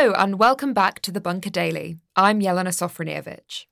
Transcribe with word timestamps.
Hello, 0.00 0.12
and 0.12 0.38
welcome 0.38 0.72
back 0.72 1.00
to 1.00 1.10
the 1.10 1.20
Bunker 1.20 1.50
Daily. 1.50 1.96
I'm 2.14 2.38
Jelena 2.40 2.68
Sofronijevic. 2.68 3.64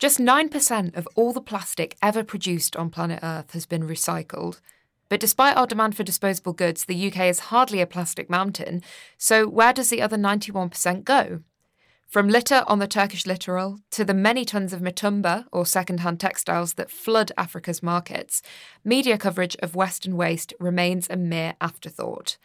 Just 0.00 0.18
9% 0.18 0.96
of 0.96 1.06
all 1.14 1.32
the 1.32 1.40
plastic 1.40 1.96
ever 2.02 2.24
produced 2.24 2.74
on 2.74 2.90
planet 2.90 3.20
Earth 3.22 3.52
has 3.52 3.64
been 3.64 3.86
recycled. 3.86 4.60
But 5.08 5.20
despite 5.20 5.56
our 5.56 5.68
demand 5.68 5.96
for 5.96 6.02
disposable 6.02 6.52
goods, 6.52 6.84
the 6.84 7.06
UK 7.06 7.26
is 7.26 7.38
hardly 7.54 7.80
a 7.80 7.86
plastic 7.86 8.28
mountain. 8.28 8.82
So, 9.18 9.46
where 9.46 9.72
does 9.72 9.88
the 9.88 10.02
other 10.02 10.16
91% 10.16 11.04
go? 11.04 11.42
From 12.08 12.26
litter 12.26 12.64
on 12.66 12.80
the 12.80 12.88
Turkish 12.88 13.24
littoral 13.24 13.78
to 13.92 14.04
the 14.04 14.14
many 14.14 14.44
tons 14.44 14.72
of 14.72 14.80
mitumba 14.80 15.44
or 15.52 15.64
second-hand 15.64 16.18
textiles 16.18 16.74
that 16.74 16.90
flood 16.90 17.30
Africa's 17.38 17.84
markets, 17.84 18.42
media 18.82 19.16
coverage 19.16 19.54
of 19.62 19.76
Western 19.76 20.16
waste 20.16 20.52
remains 20.58 21.06
a 21.08 21.16
mere 21.16 21.54
afterthought. 21.60 22.36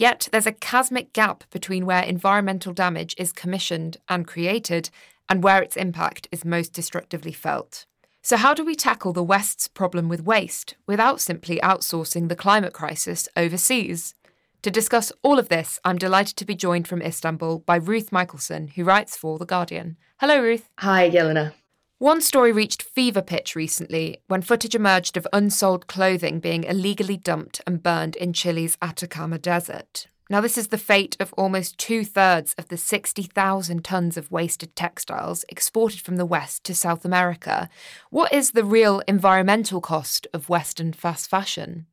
Yet 0.00 0.30
there's 0.32 0.46
a 0.46 0.52
chasmic 0.52 1.12
gap 1.12 1.44
between 1.50 1.84
where 1.84 2.02
environmental 2.02 2.72
damage 2.72 3.14
is 3.18 3.34
commissioned 3.34 3.98
and 4.08 4.26
created 4.26 4.88
and 5.28 5.44
where 5.44 5.62
its 5.62 5.76
impact 5.76 6.26
is 6.32 6.42
most 6.42 6.72
destructively 6.72 7.32
felt. 7.32 7.84
So, 8.22 8.38
how 8.38 8.54
do 8.54 8.64
we 8.64 8.74
tackle 8.74 9.12
the 9.12 9.22
West's 9.22 9.68
problem 9.68 10.08
with 10.08 10.24
waste 10.24 10.74
without 10.86 11.20
simply 11.20 11.60
outsourcing 11.62 12.30
the 12.30 12.34
climate 12.34 12.72
crisis 12.72 13.28
overseas? 13.36 14.14
To 14.62 14.70
discuss 14.70 15.12
all 15.22 15.38
of 15.38 15.50
this, 15.50 15.78
I'm 15.84 15.98
delighted 15.98 16.38
to 16.38 16.46
be 16.46 16.54
joined 16.54 16.88
from 16.88 17.02
Istanbul 17.02 17.58
by 17.58 17.76
Ruth 17.76 18.10
Michaelson, 18.10 18.68
who 18.68 18.84
writes 18.84 19.18
for 19.18 19.38
The 19.38 19.44
Guardian. 19.44 19.98
Hello, 20.18 20.40
Ruth. 20.40 20.70
Hi, 20.78 21.10
Jelena. 21.10 21.52
One 22.00 22.22
story 22.22 22.50
reached 22.50 22.80
fever 22.80 23.20
pitch 23.20 23.54
recently 23.54 24.22
when 24.26 24.40
footage 24.40 24.74
emerged 24.74 25.18
of 25.18 25.28
unsold 25.34 25.86
clothing 25.86 26.40
being 26.40 26.64
illegally 26.64 27.18
dumped 27.18 27.60
and 27.66 27.82
burned 27.82 28.16
in 28.16 28.32
Chile's 28.32 28.78
Atacama 28.80 29.36
Desert. 29.36 30.06
Now, 30.30 30.40
this 30.40 30.56
is 30.56 30.68
the 30.68 30.78
fate 30.78 31.14
of 31.20 31.34
almost 31.34 31.76
two 31.76 32.06
thirds 32.06 32.54
of 32.56 32.68
the 32.68 32.78
60,000 32.78 33.84
tonnes 33.84 34.16
of 34.16 34.30
wasted 34.30 34.74
textiles 34.74 35.44
exported 35.50 36.00
from 36.00 36.16
the 36.16 36.24
West 36.24 36.64
to 36.64 36.74
South 36.74 37.04
America. 37.04 37.68
What 38.08 38.32
is 38.32 38.52
the 38.52 38.64
real 38.64 39.02
environmental 39.06 39.82
cost 39.82 40.26
of 40.32 40.48
Western 40.48 40.94
fast 40.94 41.28
fashion? 41.28 41.84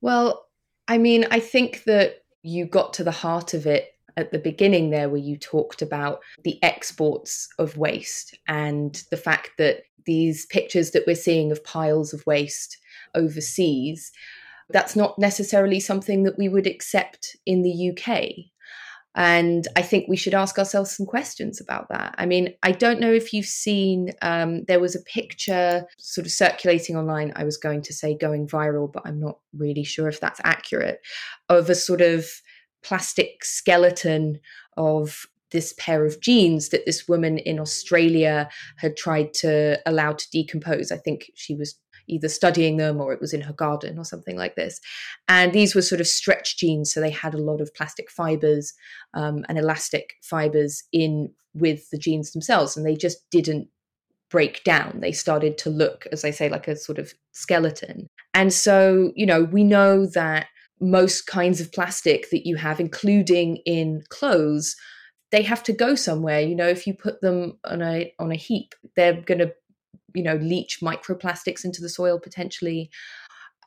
Well, 0.00 0.46
I 0.86 0.96
mean, 0.96 1.26
I 1.32 1.40
think 1.40 1.82
that 1.86 2.22
you 2.40 2.66
got 2.66 2.92
to 2.94 3.02
the 3.02 3.10
heart 3.10 3.52
of 3.52 3.66
it 3.66 3.95
at 4.16 4.32
the 4.32 4.38
beginning 4.38 4.90
there, 4.90 5.08
where 5.08 5.20
you 5.20 5.36
talked 5.36 5.82
about 5.82 6.20
the 6.44 6.62
exports 6.62 7.48
of 7.58 7.76
waste 7.76 8.38
and 8.48 9.02
the 9.10 9.16
fact 9.16 9.50
that 9.58 9.82
these 10.04 10.46
pictures 10.46 10.92
that 10.92 11.04
we're 11.06 11.14
seeing 11.14 11.50
of 11.50 11.64
piles 11.64 12.12
of 12.12 12.24
waste 12.26 12.78
overseas 13.14 14.12
that's 14.70 14.96
not 14.96 15.18
necessarily 15.18 15.80
something 15.80 16.24
that 16.24 16.38
we 16.38 16.48
would 16.48 16.66
accept 16.66 17.36
in 17.46 17.62
the 17.62 17.90
UK. 17.90 18.30
And 19.14 19.66
I 19.76 19.80
think 19.80 20.06
we 20.08 20.16
should 20.16 20.34
ask 20.34 20.58
ourselves 20.58 20.94
some 20.94 21.06
questions 21.06 21.58
about 21.58 21.88
that. 21.88 22.14
I 22.18 22.26
mean, 22.26 22.54
I 22.62 22.72
don't 22.72 23.00
know 23.00 23.12
if 23.12 23.32
you've 23.32 23.46
seen, 23.46 24.12
um, 24.20 24.64
there 24.64 24.80
was 24.80 24.94
a 24.94 25.00
picture 25.02 25.86
sort 25.96 26.26
of 26.26 26.32
circulating 26.32 26.96
online. 26.96 27.32
I 27.34 27.44
was 27.44 27.56
going 27.56 27.80
to 27.82 27.94
say 27.94 28.14
going 28.14 28.46
viral, 28.46 28.92
but 28.92 29.04
I'm 29.06 29.18
not 29.18 29.38
really 29.56 29.84
sure 29.84 30.08
if 30.08 30.20
that's 30.20 30.40
accurate, 30.44 31.00
of 31.48 31.70
a 31.70 31.74
sort 31.74 32.02
of 32.02 32.26
plastic 32.86 33.44
skeleton 33.44 34.38
of 34.76 35.26
this 35.50 35.74
pair 35.78 36.04
of 36.04 36.20
jeans 36.20 36.68
that 36.70 36.86
this 36.86 37.08
woman 37.08 37.38
in 37.38 37.58
Australia 37.58 38.48
had 38.76 38.96
tried 38.96 39.32
to 39.32 39.78
allow 39.86 40.12
to 40.12 40.30
decompose. 40.30 40.92
I 40.92 40.96
think 40.96 41.30
she 41.34 41.54
was 41.54 41.78
either 42.08 42.28
studying 42.28 42.76
them 42.76 43.00
or 43.00 43.12
it 43.12 43.20
was 43.20 43.32
in 43.32 43.40
her 43.40 43.52
garden 43.52 43.98
or 43.98 44.04
something 44.04 44.36
like 44.36 44.54
this. 44.54 44.80
And 45.28 45.52
these 45.52 45.74
were 45.74 45.82
sort 45.82 46.00
of 46.00 46.06
stretch 46.06 46.56
jeans, 46.56 46.92
so 46.92 47.00
they 47.00 47.10
had 47.10 47.34
a 47.34 47.38
lot 47.38 47.60
of 47.60 47.74
plastic 47.74 48.10
fibers 48.10 48.72
um, 49.14 49.44
and 49.48 49.58
elastic 49.58 50.14
fibers 50.22 50.84
in 50.92 51.32
with 51.54 51.88
the 51.90 51.98
jeans 51.98 52.32
themselves, 52.32 52.76
and 52.76 52.86
they 52.86 52.96
just 52.96 53.28
didn't 53.30 53.68
break 54.30 54.62
down. 54.64 55.00
They 55.00 55.12
started 55.12 55.56
to 55.58 55.70
look, 55.70 56.06
as 56.12 56.24
I 56.24 56.30
say, 56.30 56.48
like 56.48 56.68
a 56.68 56.76
sort 56.76 56.98
of 56.98 57.14
skeleton. 57.32 58.08
And 58.34 58.52
so, 58.52 59.12
you 59.16 59.24
know, 59.24 59.44
we 59.44 59.64
know 59.64 60.06
that 60.06 60.48
most 60.80 61.26
kinds 61.26 61.60
of 61.60 61.72
plastic 61.72 62.30
that 62.30 62.46
you 62.46 62.56
have, 62.56 62.80
including 62.80 63.58
in 63.64 64.02
clothes, 64.08 64.76
they 65.32 65.42
have 65.42 65.62
to 65.64 65.72
go 65.72 65.94
somewhere. 65.94 66.40
You 66.40 66.54
know, 66.54 66.68
if 66.68 66.86
you 66.86 66.94
put 66.94 67.20
them 67.20 67.58
on 67.64 67.82
a 67.82 68.12
on 68.18 68.32
a 68.32 68.36
heap, 68.36 68.74
they're 68.94 69.20
going 69.20 69.40
to 69.40 69.52
you 70.14 70.22
know 70.22 70.36
leach 70.36 70.80
microplastics 70.82 71.64
into 71.64 71.82
the 71.82 71.88
soil 71.88 72.18
potentially 72.18 72.90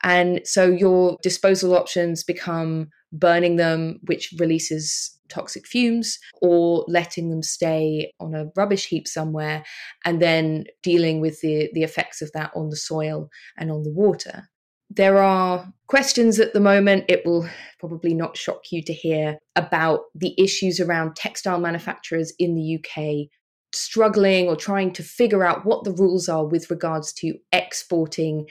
and 0.04 0.42
so 0.46 0.66
your 0.66 1.18
disposal 1.22 1.76
options 1.76 2.24
become 2.24 2.90
burning 3.12 3.56
them 3.56 4.00
which 4.06 4.34
releases 4.40 5.18
toxic 5.30 5.68
fumes 5.68 6.18
or 6.42 6.84
letting 6.88 7.30
them 7.30 7.44
stay 7.44 8.12
on 8.20 8.34
a 8.34 8.48
rubbish 8.56 8.88
heap 8.88 9.08
somewhere 9.08 9.64
and 10.06 10.22
then 10.22 10.66
dealing 10.82 11.22
with 11.22 11.40
the 11.42 11.70
the 11.74 11.84
effects 11.84 12.22
of 12.22 12.32
that 12.34 12.52
on 12.56 12.70
the 12.70 12.76
soil 12.76 13.30
and 13.58 13.72
on 13.72 13.84
the 13.84 13.94
water 13.94 14.50
there 14.90 15.20
are 15.20 15.72
questions 15.88 16.40
at 16.40 16.54
the 16.54 16.60
moment 16.60 17.06
it 17.08 17.26
will 17.26 17.48
probably 17.80 18.14
not 18.14 18.38
shock 18.38 18.72
you 18.72 18.84
to 18.84 18.94
hear 18.94 19.38
about 19.56 20.02
the 20.16 20.34
issues 20.38 20.80
around 20.80 21.16
textile 21.16 21.60
manufacturers 21.60 22.34
in 22.40 22.56
the 22.56 22.78
UK 22.78 23.30
struggling 23.74 24.48
or 24.48 24.56
trying 24.56 24.92
to 24.94 25.04
figure 25.04 25.44
out 25.44 25.66
what 25.66 25.84
the 25.84 25.92
rules 25.92 26.28
are 26.28 26.46
with 26.46 26.70
regards 26.70 27.14
to 27.14 27.36
exporting 27.52 28.48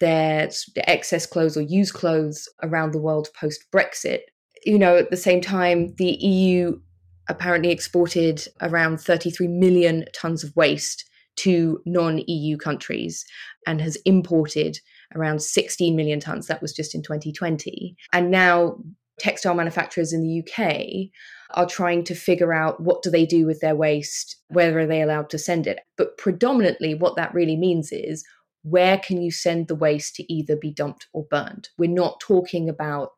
their 0.00 0.50
excess 0.88 1.26
clothes 1.26 1.56
or 1.56 1.62
used 1.62 1.94
clothes 1.94 2.48
around 2.62 2.92
the 2.92 3.00
world 3.00 3.28
post 3.38 3.64
Brexit. 3.72 4.20
You 4.64 4.78
know, 4.78 4.96
at 4.96 5.10
the 5.10 5.16
same 5.16 5.40
time, 5.40 5.94
the 5.96 6.12
EU 6.12 6.80
apparently 7.28 7.70
exported 7.70 8.46
around 8.60 9.00
33 9.00 9.46
million 9.46 10.04
tons 10.14 10.42
of 10.42 10.54
waste 10.56 11.08
to 11.36 11.80
non 11.86 12.20
EU 12.26 12.56
countries 12.56 13.24
and 13.66 13.80
has 13.80 13.96
imported 14.04 14.78
around 15.14 15.42
16 15.42 15.94
million 15.96 16.20
tons. 16.20 16.46
That 16.46 16.62
was 16.62 16.72
just 16.72 16.94
in 16.94 17.02
2020. 17.02 17.96
And 18.12 18.30
now 18.30 18.78
textile 19.18 19.54
manufacturers 19.54 20.12
in 20.12 20.22
the 20.22 20.42
UK 20.42 21.10
are 21.56 21.66
trying 21.66 22.02
to 22.04 22.14
figure 22.14 22.52
out 22.52 22.80
what 22.80 23.02
do 23.02 23.10
they 23.10 23.26
do 23.26 23.46
with 23.46 23.60
their 23.60 23.76
waste, 23.76 24.36
where 24.48 24.78
are 24.78 24.86
they 24.86 25.02
allowed 25.02 25.30
to 25.30 25.38
send 25.38 25.66
it. 25.66 25.80
But 25.96 26.16
predominantly 26.18 26.94
what 26.94 27.16
that 27.16 27.34
really 27.34 27.56
means 27.56 27.92
is 27.92 28.24
where 28.62 28.98
can 28.98 29.20
you 29.20 29.30
send 29.30 29.68
the 29.68 29.74
waste 29.74 30.16
to 30.16 30.32
either 30.32 30.56
be 30.56 30.70
dumped 30.70 31.08
or 31.12 31.24
burned? 31.24 31.68
We're 31.78 31.90
not 31.90 32.20
talking 32.20 32.68
about 32.68 33.10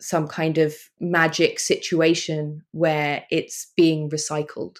some 0.00 0.28
kind 0.28 0.58
of 0.58 0.74
magic 1.00 1.58
situation 1.58 2.62
where 2.72 3.24
it's 3.30 3.72
being 3.76 4.10
recycled. 4.10 4.76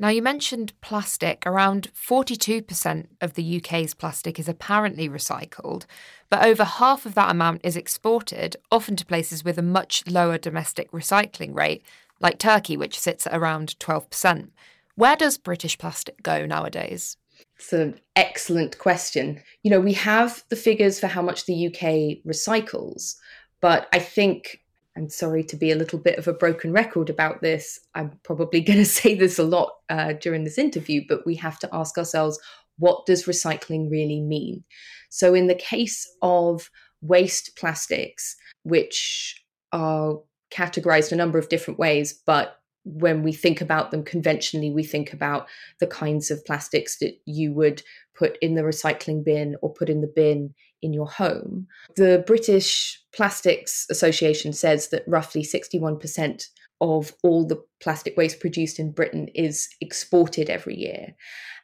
Now, 0.00 0.10
you 0.10 0.22
mentioned 0.22 0.72
plastic. 0.80 1.42
Around 1.44 1.90
42% 1.92 3.06
of 3.20 3.34
the 3.34 3.56
UK's 3.56 3.94
plastic 3.94 4.38
is 4.38 4.48
apparently 4.48 5.08
recycled, 5.08 5.86
but 6.30 6.44
over 6.44 6.62
half 6.62 7.04
of 7.04 7.14
that 7.14 7.30
amount 7.30 7.62
is 7.64 7.76
exported, 7.76 8.56
often 8.70 8.94
to 8.96 9.04
places 9.04 9.44
with 9.44 9.58
a 9.58 9.62
much 9.62 10.06
lower 10.06 10.38
domestic 10.38 10.90
recycling 10.92 11.52
rate, 11.52 11.82
like 12.20 12.38
Turkey, 12.38 12.76
which 12.76 12.98
sits 12.98 13.26
at 13.26 13.36
around 13.36 13.76
12%. 13.80 14.50
Where 14.94 15.16
does 15.16 15.36
British 15.36 15.76
plastic 15.78 16.22
go 16.22 16.46
nowadays? 16.46 17.16
It's 17.56 17.72
an 17.72 18.00
excellent 18.14 18.78
question. 18.78 19.42
You 19.64 19.72
know, 19.72 19.80
we 19.80 19.94
have 19.94 20.44
the 20.48 20.56
figures 20.56 21.00
for 21.00 21.08
how 21.08 21.22
much 21.22 21.46
the 21.46 21.66
UK 21.66 22.24
recycles, 22.24 23.16
but 23.60 23.88
I 23.92 23.98
think 23.98 24.60
I'm 24.98 25.08
sorry 25.08 25.44
to 25.44 25.56
be 25.56 25.70
a 25.70 25.76
little 25.76 26.00
bit 26.00 26.18
of 26.18 26.26
a 26.26 26.32
broken 26.32 26.72
record 26.72 27.08
about 27.08 27.40
this. 27.40 27.78
I'm 27.94 28.18
probably 28.24 28.60
going 28.68 28.80
to 28.80 28.84
say 28.84 29.14
this 29.14 29.38
a 29.38 29.44
lot 29.44 29.70
uh, 29.88 30.14
during 30.14 30.42
this 30.42 30.58
interview, 30.58 31.02
but 31.08 31.24
we 31.24 31.36
have 31.36 31.58
to 31.60 31.68
ask 31.72 31.96
ourselves 31.96 32.38
what 32.78 33.06
does 33.06 33.24
recycling 33.24 33.90
really 33.90 34.20
mean? 34.20 34.64
So, 35.08 35.34
in 35.34 35.46
the 35.46 35.54
case 35.54 36.06
of 36.20 36.68
waste 37.00 37.56
plastics, 37.56 38.36
which 38.64 39.44
are 39.72 40.18
categorized 40.52 41.12
a 41.12 41.16
number 41.16 41.38
of 41.38 41.48
different 41.48 41.78
ways, 41.78 42.20
but 42.26 42.60
when 42.84 43.22
we 43.22 43.32
think 43.32 43.60
about 43.60 43.90
them 43.90 44.02
conventionally, 44.02 44.70
we 44.70 44.82
think 44.82 45.12
about 45.12 45.46
the 45.78 45.86
kinds 45.86 46.30
of 46.30 46.44
plastics 46.44 46.98
that 46.98 47.14
you 47.24 47.52
would 47.52 47.82
put 48.16 48.38
in 48.40 48.54
the 48.54 48.62
recycling 48.62 49.24
bin 49.24 49.56
or 49.60 49.72
put 49.72 49.88
in 49.88 50.00
the 50.00 50.12
bin 50.14 50.54
in 50.82 50.92
your 50.92 51.06
home. 51.06 51.66
The 51.96 52.22
British 52.26 53.00
Plastics 53.12 53.86
Association 53.90 54.52
says 54.52 54.88
that 54.88 55.04
roughly 55.06 55.42
61% 55.42 56.44
of 56.80 57.14
all 57.22 57.46
the 57.46 57.62
plastic 57.80 58.16
waste 58.16 58.40
produced 58.40 58.78
in 58.78 58.92
Britain 58.92 59.28
is 59.34 59.68
exported 59.80 60.48
every 60.48 60.76
year. 60.76 61.14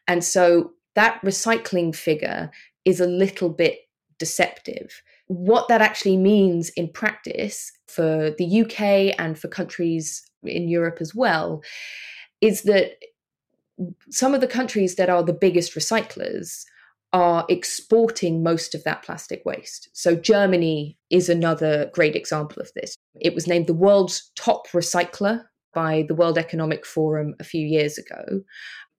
And 0.09 0.25
so 0.25 0.73
that 0.95 1.21
recycling 1.23 1.95
figure 1.95 2.51
is 2.85 3.01
a 3.01 3.07
little 3.07 3.49
bit 3.49 3.79
deceptive. 4.19 5.03
What 5.27 5.69
that 5.69 5.81
actually 5.81 6.17
means 6.17 6.71
in 6.71 6.89
practice 6.89 7.73
for 7.89 8.31
the 8.37 8.63
UK 8.63 9.15
and 9.19 9.39
for 9.39 9.49
countries 9.49 10.23
in 10.43 10.69
Europe 10.69 10.99
as 11.01 11.15
well 11.15 11.63
is 12.41 12.63
that 12.63 12.93
some 14.11 14.35
of 14.35 14.41
the 14.41 14.47
countries 14.47 14.97
that 14.97 15.09
are 15.09 15.23
the 15.23 15.33
biggest 15.33 15.75
recyclers 15.75 16.65
are 17.15 17.47
exporting 17.49 18.43
most 18.43 18.75
of 18.75 18.83
that 18.83 19.05
plastic 19.05 19.41
waste. 19.47 19.89
So, 19.93 20.17
Germany 20.17 20.99
is 21.11 21.29
another 21.29 21.91
great 21.95 22.17
example 22.17 22.61
of 22.61 22.71
this. 22.75 22.97
It 23.21 23.35
was 23.35 23.47
named 23.47 23.69
the 23.69 23.73
world's 23.73 24.33
top 24.37 24.69
recycler 24.73 25.45
by 25.73 26.05
the 26.09 26.15
World 26.15 26.37
Economic 26.37 26.85
Forum 26.85 27.35
a 27.39 27.45
few 27.45 27.65
years 27.65 27.97
ago. 27.97 28.43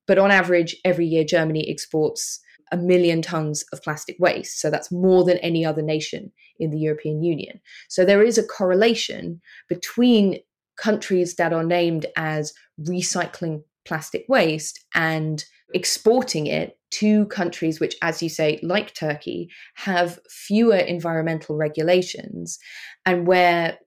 But 0.07 0.17
on 0.17 0.31
average, 0.31 0.77
every 0.85 1.05
year, 1.05 1.25
Germany 1.25 1.69
exports 1.69 2.39
a 2.71 2.77
million 2.77 3.21
tons 3.21 3.65
of 3.73 3.83
plastic 3.83 4.15
waste. 4.17 4.61
So 4.61 4.69
that's 4.69 4.91
more 4.91 5.25
than 5.25 5.37
any 5.39 5.65
other 5.65 5.81
nation 5.81 6.31
in 6.57 6.71
the 6.71 6.79
European 6.79 7.21
Union. 7.21 7.59
So 7.89 8.05
there 8.05 8.23
is 8.23 8.37
a 8.37 8.47
correlation 8.47 9.41
between 9.67 10.39
countries 10.77 11.35
that 11.35 11.53
are 11.53 11.63
named 11.63 12.05
as 12.15 12.53
recycling 12.81 13.63
plastic 13.85 14.25
waste 14.29 14.83
and 14.93 15.43
exporting 15.73 16.47
it 16.47 16.77
to 16.91 17.25
countries 17.25 17.79
which, 17.79 17.95
as 18.01 18.21
you 18.23 18.29
say, 18.29 18.59
like 18.63 18.93
Turkey, 18.93 19.49
have 19.75 20.19
fewer 20.29 20.77
environmental 20.77 21.55
regulations 21.55 22.59
and 23.05 23.27
where 23.27 23.77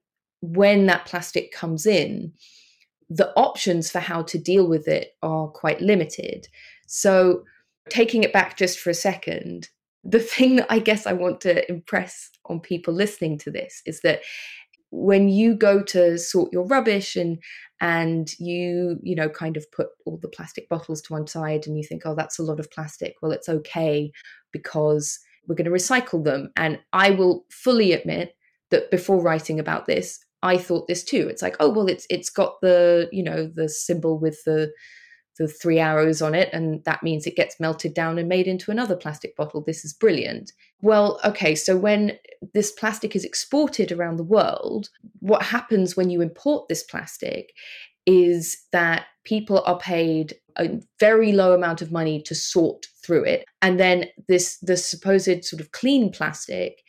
when 0.41 0.85
that 0.85 1.05
plastic 1.05 1.51
comes 1.51 1.85
in, 1.85 2.33
the 3.09 3.31
options 3.35 3.89
for 3.89 3.99
how 3.99 4.21
to 4.21 4.37
deal 4.37 4.67
with 4.67 4.87
it 4.87 5.15
are 5.23 5.47
quite 5.47 5.81
limited. 5.81 6.47
So, 6.87 7.43
taking 7.89 8.23
it 8.23 8.31
back 8.33 8.55
just 8.55 8.79
for 8.79 8.91
a 8.91 8.95
second, 8.95 9.69
the 10.03 10.19
thing 10.35 10.57
that 10.57 10.67
I 10.69 10.79
guess 10.79 11.07
I 11.07 11.13
want 11.13 11.41
to 11.41 11.69
impress 11.69 12.29
on 12.45 12.59
people 12.59 12.93
listening 12.93 13.37
to 13.39 13.51
this 13.51 13.81
is 13.85 14.01
that 14.01 14.21
when 14.91 15.29
you 15.29 15.55
go 15.55 15.81
to 15.83 16.17
sort 16.17 16.51
your 16.51 16.65
rubbish 16.65 17.15
and 17.15 17.37
and 17.81 18.31
you 18.39 18.97
you 19.03 19.15
know 19.15 19.29
kind 19.29 19.55
of 19.55 19.71
put 19.71 19.87
all 20.05 20.17
the 20.21 20.27
plastic 20.27 20.67
bottles 20.69 21.01
to 21.01 21.13
one 21.13 21.27
side 21.27 21.65
and 21.65 21.77
you 21.77 21.83
think 21.83 22.03
oh 22.05 22.15
that's 22.15 22.39
a 22.39 22.43
lot 22.43 22.59
of 22.59 22.71
plastic. 22.71 23.15
Well 23.21 23.31
it's 23.31 23.49
okay 23.49 24.11
because 24.51 25.19
we're 25.47 25.55
going 25.55 25.65
to 25.65 25.71
recycle 25.71 26.23
them. 26.23 26.51
And 26.55 26.79
i 26.93 27.11
will 27.11 27.45
fully 27.51 27.93
admit 27.93 28.35
that 28.71 28.91
before 28.91 29.21
writing 29.21 29.59
about 29.59 29.85
this 29.85 30.19
i 30.43 30.57
thought 30.57 30.87
this 30.87 31.03
too. 31.03 31.27
It's 31.29 31.41
like 31.41 31.55
oh 31.59 31.69
well 31.69 31.87
it's 31.87 32.05
it's 32.09 32.29
got 32.29 32.61
the 32.61 33.09
you 33.11 33.23
know 33.23 33.49
the 33.53 33.69
symbol 33.69 34.19
with 34.19 34.43
the 34.45 34.71
the 35.39 35.47
three 35.47 35.79
arrows 35.79 36.21
on 36.21 36.35
it, 36.35 36.49
and 36.53 36.83
that 36.83 37.01
means 37.01 37.25
it 37.25 37.35
gets 37.35 37.59
melted 37.59 37.93
down 37.95 38.19
and 38.19 38.29
made 38.29 38.45
into 38.45 38.69
another 38.69 38.95
plastic 38.95 39.35
bottle. 39.35 39.63
This 39.65 39.83
is 39.83 39.93
brilliant. 39.93 40.51
Well, 40.81 41.19
okay, 41.25 41.55
so 41.55 41.75
when 41.75 42.17
this 42.53 42.71
plastic 42.71 43.15
is 43.15 43.25
exported 43.25 43.91
around 43.91 44.17
the 44.17 44.23
world, 44.23 44.89
what 45.19 45.41
happens 45.41 45.97
when 45.97 46.09
you 46.09 46.21
import 46.21 46.67
this 46.67 46.83
plastic 46.83 47.53
is 48.05 48.65
that 48.71 49.05
people 49.23 49.61
are 49.65 49.79
paid 49.79 50.35
a 50.57 50.79
very 50.99 51.31
low 51.31 51.53
amount 51.53 51.81
of 51.81 51.91
money 51.91 52.21
to 52.21 52.35
sort 52.35 52.87
through 53.05 53.23
it 53.23 53.45
and 53.61 53.79
then 53.79 54.05
this 54.27 54.57
the 54.61 54.75
supposed 54.75 55.45
sort 55.45 55.61
of 55.61 55.71
clean 55.71 56.11
plastic 56.11 56.81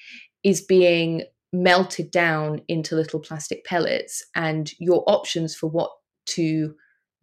is 0.43 0.61
being 0.61 1.23
melted 1.53 2.11
down 2.11 2.63
into 2.69 2.95
little 2.95 3.21
plastic 3.21 3.65
pellets 3.65 4.25
and 4.35 4.73
your 4.79 5.05
options 5.07 5.55
for 5.55 5.69
what 5.69 5.91
to 6.25 6.75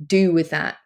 do 0.06 0.31
with 0.31 0.50
that 0.51 0.77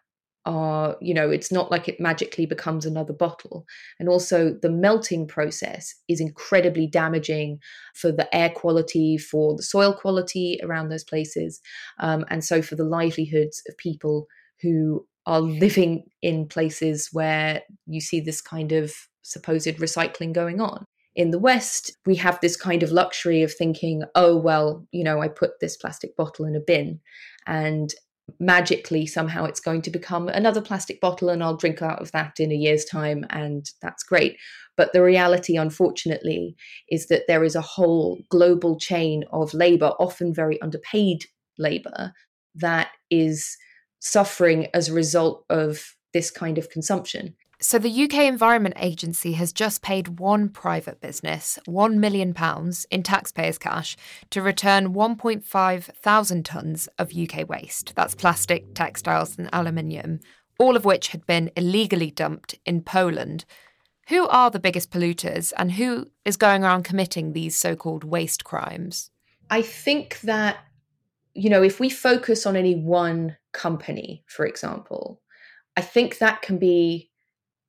are 0.44 0.96
you 1.00 1.14
know 1.14 1.30
it's 1.30 1.52
not 1.52 1.70
like 1.70 1.88
it 1.88 2.00
magically 2.00 2.46
becomes 2.46 2.84
another 2.84 3.12
bottle. 3.12 3.64
And 3.98 4.08
also 4.08 4.56
the 4.60 4.70
melting 4.70 5.26
process 5.26 5.94
is 6.08 6.20
incredibly 6.20 6.86
damaging 6.86 7.58
for 7.94 8.12
the 8.12 8.34
air 8.34 8.50
quality 8.50 9.18
for 9.18 9.56
the 9.56 9.62
soil 9.62 9.92
quality 9.94 10.58
around 10.62 10.88
those 10.88 11.04
places 11.04 11.60
um, 12.00 12.24
and 12.28 12.44
so 12.44 12.62
for 12.62 12.76
the 12.76 12.84
livelihoods 12.84 13.62
of 13.68 13.76
people 13.76 14.26
who 14.60 15.06
are 15.26 15.40
living 15.40 16.04
in 16.20 16.46
places 16.46 17.10
where 17.12 17.62
you 17.86 18.00
see 18.00 18.20
this 18.20 18.40
kind 18.40 18.72
of 18.72 18.92
supposed 19.22 19.66
recycling 19.66 20.32
going 20.32 20.60
on. 20.60 20.84
In 21.14 21.30
the 21.30 21.38
West, 21.38 21.96
we 22.06 22.16
have 22.16 22.40
this 22.40 22.56
kind 22.56 22.82
of 22.82 22.90
luxury 22.90 23.42
of 23.42 23.52
thinking, 23.52 24.02
oh, 24.14 24.36
well, 24.36 24.86
you 24.92 25.04
know, 25.04 25.20
I 25.20 25.28
put 25.28 25.60
this 25.60 25.76
plastic 25.76 26.16
bottle 26.16 26.46
in 26.46 26.56
a 26.56 26.60
bin 26.60 27.00
and 27.46 27.92
magically 28.38 29.06
somehow 29.06 29.44
it's 29.44 29.60
going 29.60 29.82
to 29.82 29.90
become 29.90 30.28
another 30.28 30.60
plastic 30.60 31.00
bottle 31.00 31.28
and 31.28 31.42
I'll 31.42 31.56
drink 31.56 31.82
out 31.82 32.00
of 32.00 32.12
that 32.12 32.38
in 32.38 32.52
a 32.52 32.56
year's 32.56 32.84
time 32.84 33.24
and 33.30 33.66
that's 33.80 34.02
great. 34.02 34.36
But 34.76 34.92
the 34.92 35.02
reality, 35.02 35.56
unfortunately, 35.56 36.56
is 36.88 37.08
that 37.08 37.24
there 37.28 37.44
is 37.44 37.54
a 37.54 37.60
whole 37.60 38.20
global 38.30 38.78
chain 38.78 39.24
of 39.32 39.52
labor, 39.52 39.92
often 39.98 40.32
very 40.32 40.60
underpaid 40.62 41.24
labor, 41.58 42.12
that 42.54 42.88
is 43.10 43.56
suffering 44.00 44.68
as 44.74 44.88
a 44.88 44.94
result 44.94 45.44
of 45.50 45.94
this 46.14 46.30
kind 46.30 46.58
of 46.58 46.70
consumption. 46.70 47.34
So, 47.62 47.78
the 47.78 48.02
UK 48.02 48.24
Environment 48.24 48.74
Agency 48.76 49.34
has 49.34 49.52
just 49.52 49.82
paid 49.82 50.18
one 50.18 50.48
private 50.48 51.00
business 51.00 51.60
£1 51.68 51.94
million 51.94 52.34
in 52.90 53.02
taxpayers' 53.04 53.56
cash 53.56 53.96
to 54.30 54.42
return 54.42 54.92
1.5 54.92 55.84
thousand 55.84 56.44
tonnes 56.44 56.88
of 56.98 57.16
UK 57.16 57.48
waste. 57.48 57.94
That's 57.94 58.16
plastic, 58.16 58.74
textiles, 58.74 59.38
and 59.38 59.48
aluminium, 59.52 60.18
all 60.58 60.74
of 60.74 60.84
which 60.84 61.08
had 61.08 61.24
been 61.24 61.52
illegally 61.56 62.10
dumped 62.10 62.56
in 62.66 62.82
Poland. 62.82 63.44
Who 64.08 64.26
are 64.26 64.50
the 64.50 64.58
biggest 64.58 64.90
polluters 64.90 65.52
and 65.56 65.70
who 65.70 66.10
is 66.24 66.36
going 66.36 66.64
around 66.64 66.82
committing 66.82 67.32
these 67.32 67.56
so 67.56 67.76
called 67.76 68.02
waste 68.02 68.42
crimes? 68.42 69.12
I 69.50 69.62
think 69.62 70.18
that, 70.22 70.56
you 71.32 71.48
know, 71.48 71.62
if 71.62 71.78
we 71.78 71.90
focus 71.90 72.44
on 72.44 72.56
any 72.56 72.74
one 72.74 73.36
company, 73.52 74.24
for 74.26 74.46
example, 74.46 75.22
I 75.76 75.80
think 75.80 76.18
that 76.18 76.42
can 76.42 76.58
be 76.58 77.10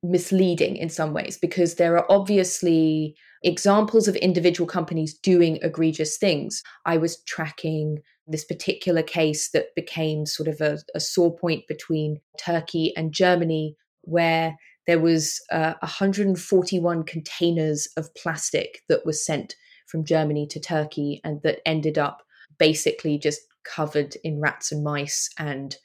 misleading 0.03 0.75
in 0.75 0.89
some 0.89 1.13
ways 1.13 1.37
because 1.37 1.75
there 1.75 1.97
are 1.97 2.05
obviously 2.09 3.15
examples 3.43 4.07
of 4.07 4.15
individual 4.17 4.67
companies 4.67 5.13
doing 5.13 5.57
egregious 5.61 6.17
things. 6.17 6.61
I 6.85 6.97
was 6.97 7.21
tracking 7.23 7.99
this 8.27 8.45
particular 8.45 9.01
case 9.01 9.51
that 9.51 9.75
became 9.75 10.25
sort 10.25 10.47
of 10.47 10.61
a, 10.61 10.79
a 10.95 10.99
sore 10.99 11.35
point 11.35 11.67
between 11.67 12.21
Turkey 12.37 12.93
and 12.95 13.13
Germany, 13.13 13.75
where 14.01 14.55
there 14.87 14.99
was 14.99 15.41
uh, 15.51 15.73
141 15.79 17.03
containers 17.03 17.87
of 17.97 18.13
plastic 18.15 18.81
that 18.89 19.05
was 19.05 19.25
sent 19.25 19.55
from 19.87 20.05
Germany 20.05 20.47
to 20.47 20.59
Turkey 20.59 21.21
and 21.23 21.41
that 21.43 21.59
ended 21.65 21.97
up 21.97 22.23
basically 22.57 23.17
just 23.17 23.41
covered 23.63 24.15
in 24.23 24.39
rats 24.39 24.71
and 24.71 24.83
mice 24.83 25.29
and 25.37 25.77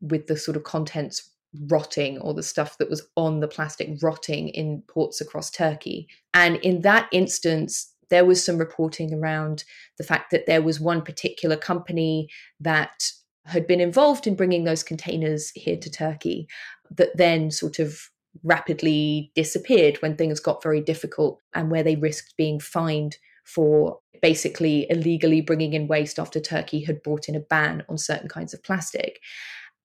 with 0.00 0.26
the 0.26 0.36
sort 0.36 0.56
of 0.56 0.64
contents 0.64 1.29
rotting 1.68 2.18
or 2.18 2.34
the 2.34 2.42
stuff 2.42 2.78
that 2.78 2.90
was 2.90 3.02
on 3.16 3.40
the 3.40 3.48
plastic 3.48 3.98
rotting 4.02 4.48
in 4.48 4.82
ports 4.88 5.20
across 5.20 5.50
Turkey. 5.50 6.08
And 6.32 6.56
in 6.56 6.82
that 6.82 7.08
instance, 7.12 7.92
there 8.08 8.24
was 8.24 8.44
some 8.44 8.58
reporting 8.58 9.14
around 9.14 9.64
the 9.98 10.04
fact 10.04 10.30
that 10.30 10.46
there 10.46 10.62
was 10.62 10.80
one 10.80 11.02
particular 11.02 11.56
company 11.56 12.28
that 12.60 13.10
had 13.46 13.66
been 13.66 13.80
involved 13.80 14.26
in 14.26 14.34
bringing 14.34 14.64
those 14.64 14.82
containers 14.82 15.50
here 15.54 15.76
to 15.76 15.90
Turkey 15.90 16.46
that 16.90 17.16
then 17.16 17.50
sort 17.50 17.78
of 17.78 18.00
rapidly 18.44 19.32
disappeared 19.34 19.96
when 20.02 20.16
things 20.16 20.38
got 20.38 20.62
very 20.62 20.80
difficult 20.80 21.40
and 21.54 21.70
where 21.70 21.82
they 21.82 21.96
risked 21.96 22.36
being 22.36 22.60
fined 22.60 23.16
for 23.44 23.98
basically 24.22 24.86
illegally 24.90 25.40
bringing 25.40 25.72
in 25.72 25.88
waste 25.88 26.18
after 26.18 26.38
Turkey 26.38 26.84
had 26.84 27.02
brought 27.02 27.28
in 27.28 27.34
a 27.34 27.40
ban 27.40 27.82
on 27.88 27.98
certain 27.98 28.28
kinds 28.28 28.54
of 28.54 28.62
plastic. 28.62 29.18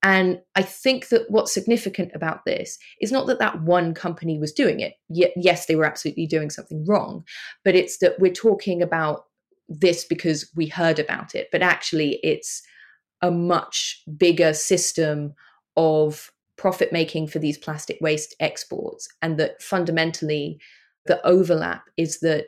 And 0.06 0.40
I 0.56 0.62
think 0.62 1.10
that 1.10 1.32
what's 1.32 1.52
significant 1.52 2.12
about 2.14 2.46
this 2.46 2.78
is 3.02 3.12
not 3.12 3.26
that 3.26 3.40
that 3.40 3.64
one 3.64 3.96
company 3.96 4.38
was 4.38 4.54
doing 4.54 4.80
it. 4.80 4.94
yes, 5.10 5.66
they 5.66 5.76
were 5.76 5.84
absolutely 5.84 6.28
doing 6.28 6.52
something 6.52 6.86
wrong, 6.86 7.24
but 7.64 7.74
it's 7.74 7.98
that 7.98 8.20
we're 8.20 8.32
talking 8.32 8.84
about 8.84 9.26
this 9.68 10.06
because 10.06 10.48
we 10.56 10.68
heard 10.68 11.00
about 11.00 11.34
it, 11.34 11.48
but 11.52 11.64
actually 11.64 12.20
it's 12.22 12.62
a 13.24 13.32
much 13.32 14.04
bigger 14.16 14.54
system 14.54 15.34
of 15.76 16.32
profit 16.56 16.94
making 16.94 17.26
for 17.26 17.40
these 17.40 17.58
plastic 17.58 17.98
waste 18.00 18.36
exports. 18.40 19.08
And 19.24 19.40
that 19.40 19.60
fundamentally, 19.60 20.60
the 21.08 21.20
overlap 21.26 21.84
is 21.98 22.20
that 22.20 22.46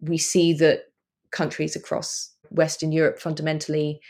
we 0.00 0.16
see 0.16 0.52
that 0.52 0.84
countries 1.32 1.74
across 1.74 2.32
Western 2.50 2.92
Europe 2.92 3.18
fundamentally 3.18 4.00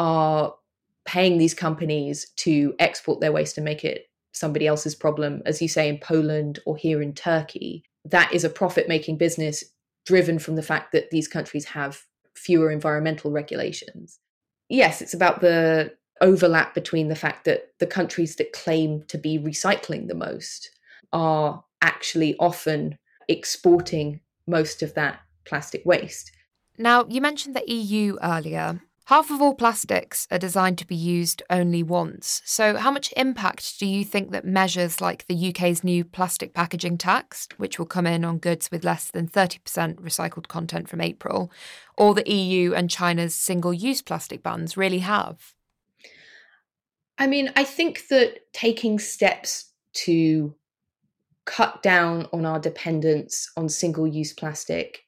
are 0.00 0.54
paying 1.04 1.38
these 1.38 1.54
companies 1.54 2.30
to 2.36 2.74
export 2.78 3.20
their 3.20 3.32
waste 3.32 3.58
and 3.58 3.64
make 3.64 3.84
it 3.84 4.06
somebody 4.32 4.66
else's 4.66 4.94
problem, 4.94 5.42
as 5.44 5.60
you 5.60 5.68
say, 5.68 5.88
in 5.88 5.98
Poland 5.98 6.58
or 6.64 6.76
here 6.76 7.02
in 7.02 7.12
Turkey, 7.12 7.84
that 8.04 8.32
is 8.32 8.44
a 8.44 8.50
profit 8.50 8.88
making 8.88 9.18
business 9.18 9.64
driven 10.06 10.38
from 10.38 10.56
the 10.56 10.62
fact 10.62 10.92
that 10.92 11.10
these 11.10 11.28
countries 11.28 11.66
have 11.66 12.02
fewer 12.34 12.70
environmental 12.70 13.30
regulations. 13.30 14.18
Yes, 14.68 15.02
it's 15.02 15.14
about 15.14 15.40
the 15.40 15.92
overlap 16.20 16.74
between 16.74 17.08
the 17.08 17.16
fact 17.16 17.44
that 17.44 17.72
the 17.78 17.86
countries 17.86 18.36
that 18.36 18.52
claim 18.52 19.02
to 19.08 19.18
be 19.18 19.38
recycling 19.38 20.08
the 20.08 20.14
most 20.14 20.70
are 21.12 21.62
actually 21.82 22.36
often 22.38 22.96
exporting 23.28 24.20
most 24.46 24.82
of 24.82 24.94
that 24.94 25.20
plastic 25.44 25.84
waste. 25.84 26.32
Now, 26.78 27.04
you 27.08 27.20
mentioned 27.20 27.54
the 27.54 27.70
EU 27.70 28.16
earlier. 28.22 28.80
Half 29.06 29.32
of 29.32 29.42
all 29.42 29.54
plastics 29.54 30.28
are 30.30 30.38
designed 30.38 30.78
to 30.78 30.86
be 30.86 30.94
used 30.94 31.42
only 31.50 31.82
once. 31.82 32.40
So, 32.44 32.76
how 32.76 32.92
much 32.92 33.12
impact 33.16 33.78
do 33.80 33.86
you 33.86 34.04
think 34.04 34.30
that 34.30 34.44
measures 34.44 35.00
like 35.00 35.26
the 35.26 35.48
UK's 35.48 35.82
new 35.82 36.04
plastic 36.04 36.54
packaging 36.54 36.98
tax, 36.98 37.48
which 37.56 37.78
will 37.78 37.86
come 37.86 38.06
in 38.06 38.24
on 38.24 38.38
goods 38.38 38.70
with 38.70 38.84
less 38.84 39.10
than 39.10 39.26
30% 39.26 39.96
recycled 39.96 40.46
content 40.46 40.88
from 40.88 41.00
April, 41.00 41.50
or 41.98 42.14
the 42.14 42.30
EU 42.30 42.74
and 42.74 42.88
China's 42.88 43.34
single 43.34 43.72
use 43.72 44.02
plastic 44.02 44.40
bans 44.40 44.76
really 44.76 45.00
have? 45.00 45.54
I 47.18 47.26
mean, 47.26 47.52
I 47.56 47.64
think 47.64 48.06
that 48.08 48.52
taking 48.52 49.00
steps 49.00 49.72
to 49.94 50.54
cut 51.44 51.82
down 51.82 52.28
on 52.32 52.46
our 52.46 52.60
dependence 52.60 53.50
on 53.56 53.68
single 53.68 54.06
use 54.06 54.32
plastic 54.32 55.00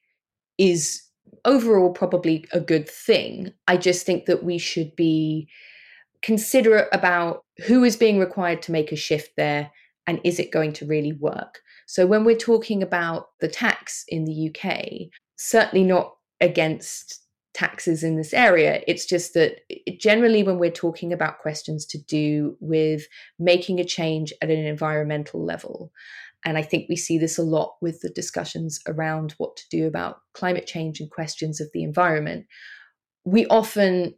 is 0.57 1.04
overall 1.43 1.91
probably 1.91 2.45
a 2.51 2.59
good 2.59 2.89
thing. 2.89 3.53
I 3.67 3.77
just 3.77 4.05
think 4.05 4.25
that 4.25 4.43
we 4.43 4.57
should 4.57 4.95
be 4.95 5.47
considerate 6.21 6.89
about 6.91 7.43
who 7.67 7.83
is 7.83 7.95
being 7.95 8.19
required 8.19 8.61
to 8.63 8.71
make 8.71 8.91
a 8.91 8.95
shift 8.95 9.31
there 9.37 9.71
and 10.07 10.19
is 10.23 10.39
it 10.39 10.51
going 10.51 10.73
to 10.73 10.85
really 10.85 11.13
work. 11.13 11.61
So 11.87 12.05
when 12.05 12.25
we're 12.25 12.37
talking 12.37 12.81
about 12.81 13.27
the 13.41 13.47
tax 13.47 14.03
in 14.07 14.25
the 14.25 14.49
UK, 14.49 15.09
certainly 15.35 15.85
not 15.85 16.15
against 16.41 17.21
taxes 17.55 18.03
in 18.03 18.17
this 18.17 18.33
area. 18.33 18.81
It's 18.85 19.05
just 19.05 19.33
that 19.33 19.61
generally, 19.99 20.43
when 20.43 20.59
we're 20.59 20.69
talking 20.69 21.13
about 21.13 21.39
questions 21.39 21.85
to 21.87 21.97
do 21.97 22.57
with 22.59 23.07
making 23.39 23.79
a 23.79 23.85
change 23.85 24.33
at 24.41 24.51
an 24.51 24.65
environmental 24.65 25.43
level, 25.43 25.91
and 26.45 26.57
I 26.57 26.61
think 26.61 26.85
we 26.87 26.95
see 26.95 27.17
this 27.17 27.39
a 27.39 27.43
lot 27.43 27.73
with 27.81 28.01
the 28.01 28.09
discussions 28.09 28.79
around 28.87 29.33
what 29.37 29.57
to 29.57 29.63
do 29.71 29.87
about 29.87 30.19
climate 30.33 30.67
change 30.67 30.99
and 30.99 31.09
questions 31.09 31.59
of 31.59 31.69
the 31.73 31.83
environment. 31.83 32.45
We 33.25 33.47
often 33.47 34.13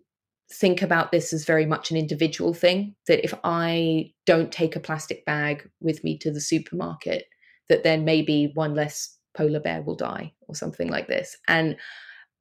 think 0.52 0.82
about 0.82 1.12
this 1.12 1.32
as 1.32 1.46
very 1.46 1.66
much 1.66 1.90
an 1.90 1.98
individual 1.98 2.54
thing 2.54 2.96
that 3.08 3.24
if 3.24 3.34
I 3.44 4.12
don't 4.26 4.52
take 4.52 4.76
a 4.76 4.82
plastic 4.82 5.26
bag 5.26 5.70
with 5.80 6.04
me 6.04 6.18
to 6.20 6.32
the 6.32 6.42
supermarket, 6.42 7.26
that 7.70 7.84
then 7.84 8.06
maybe 8.06 8.52
one 8.54 8.76
less 8.76 9.18
polar 9.36 9.60
bear 9.60 9.82
will 9.82 9.96
die 9.96 10.34
or 10.48 10.56
something 10.56 10.90
like 10.90 11.08
this. 11.08 11.36
And, 11.48 11.78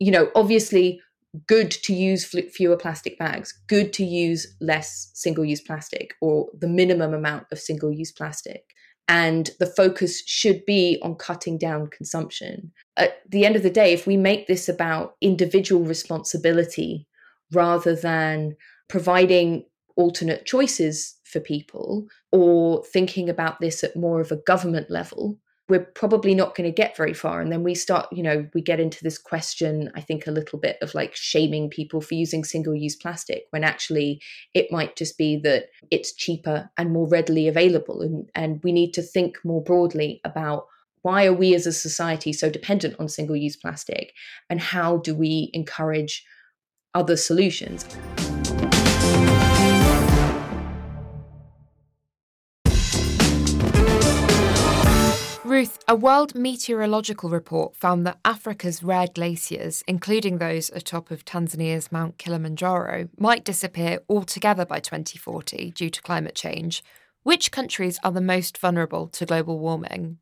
you 0.01 0.11
know, 0.11 0.31
obviously, 0.35 1.01
good 1.47 1.71
to 1.71 1.93
use 1.93 2.25
fewer 2.25 2.77
plastic 2.77 3.19
bags, 3.19 3.53
good 3.69 3.93
to 3.93 4.05
use 4.05 4.57
less 4.61 5.11
single 5.15 5.45
use 5.45 5.61
plastic 5.61 6.15
or 6.21 6.47
the 6.59 6.69
minimum 6.69 7.15
amount 7.15 7.47
of 7.53 7.59
single 7.59 7.93
use 7.93 8.11
plastic 8.11 8.63
and 9.09 9.51
the 9.61 9.67
focus 9.67 10.23
should 10.27 10.65
be 10.67 10.99
on 11.03 11.15
cutting 11.15 11.59
down 11.59 11.89
consumption. 11.89 12.73
At 12.97 13.21
the 13.29 13.45
end 13.45 13.57
of 13.57 13.63
the 13.63 13.71
day, 13.71 13.93
if 13.93 14.07
we 14.07 14.17
make 14.17 14.47
this 14.47 14.69
about 14.69 15.17
individual 15.21 15.85
responsibility 15.85 17.07
rather 17.53 17.95
than 17.95 18.57
providing 18.89 19.65
alternate 19.97 20.45
choices 20.45 21.17
for 21.25 21.41
people 21.41 22.07
or 22.33 22.85
thinking 22.85 23.29
about 23.29 23.61
this 23.61 23.85
at 23.85 23.97
more 23.97 24.21
of 24.21 24.33
a 24.33 24.37
government 24.37 24.91
level, 24.91 25.39
we're 25.69 25.85
probably 25.85 26.35
not 26.35 26.55
going 26.55 26.69
to 26.69 26.75
get 26.75 26.97
very 26.97 27.13
far. 27.13 27.41
And 27.41 27.51
then 27.51 27.65
we 27.65 27.75
start, 27.75 28.07
you 28.13 28.23
know, 28.23 28.47
we 28.55 28.63
get 28.63 28.79
into 28.79 29.03
this 29.03 29.19
question, 29.19 29.91
I 29.97 30.01
think, 30.01 30.27
a 30.27 30.31
little 30.31 30.61
bit 30.61 30.79
of 30.81 30.95
like 30.95 31.17
shaming 31.17 31.69
people 31.71 32.01
for 32.01 32.15
using 32.15 32.45
single 32.45 32.75
use 32.75 32.95
plastic 32.95 33.47
when 33.51 33.65
actually 33.65 34.21
it 34.55 34.71
might 34.71 34.95
just 34.95 35.19
be 35.19 35.37
that 35.39 35.67
it's 35.91 36.15
cheaper 36.15 36.71
and 36.79 36.93
more 36.93 37.09
readily 37.09 37.49
available. 37.49 38.01
And, 38.03 38.31
and 38.35 38.61
we 38.63 38.71
need 38.71 38.93
to 38.95 39.03
think 39.03 39.39
more 39.45 39.63
broadly 39.63 40.21
about 40.25 40.67
why 41.03 41.27
are 41.27 41.33
we 41.33 41.55
as 41.55 41.67
a 41.67 41.73
society 41.73 42.33
so 42.33 42.49
dependent 42.49 42.97
on 43.01 43.09
single 43.09 43.37
use 43.37 43.57
plastic 43.57 44.13
and 44.49 44.61
how 44.61 44.99
do 44.99 45.15
we 45.15 45.51
encourage 45.53 46.25
other 46.95 47.17
solutions. 47.17 47.85
A 55.89 55.95
World 55.95 56.35
Meteorological 56.35 57.31
Report 57.31 57.77
found 57.77 58.05
that 58.07 58.19
Africa's 58.25 58.83
rare 58.83 59.07
glaciers, 59.07 59.85
including 59.87 60.39
those 60.39 60.69
atop 60.71 61.13
of 61.13 61.25
Tanzania's 61.25 61.93
Mount 61.93 62.19
Kilimanjaro, 62.19 63.09
might 63.19 63.45
disappear 63.45 64.01
altogether 64.09 64.67
by 64.67 64.81
2040 64.81 65.71
due 65.71 65.89
to 65.91 66.03
climate 66.03 66.35
change. 66.35 66.83
Which 67.23 67.53
countries 67.53 68.01
are 68.03 68.11
the 68.11 68.21
most 68.21 68.59
vulnerable 68.59 69.07
to 69.09 69.27
global 69.27 69.61
warming? 69.61 70.19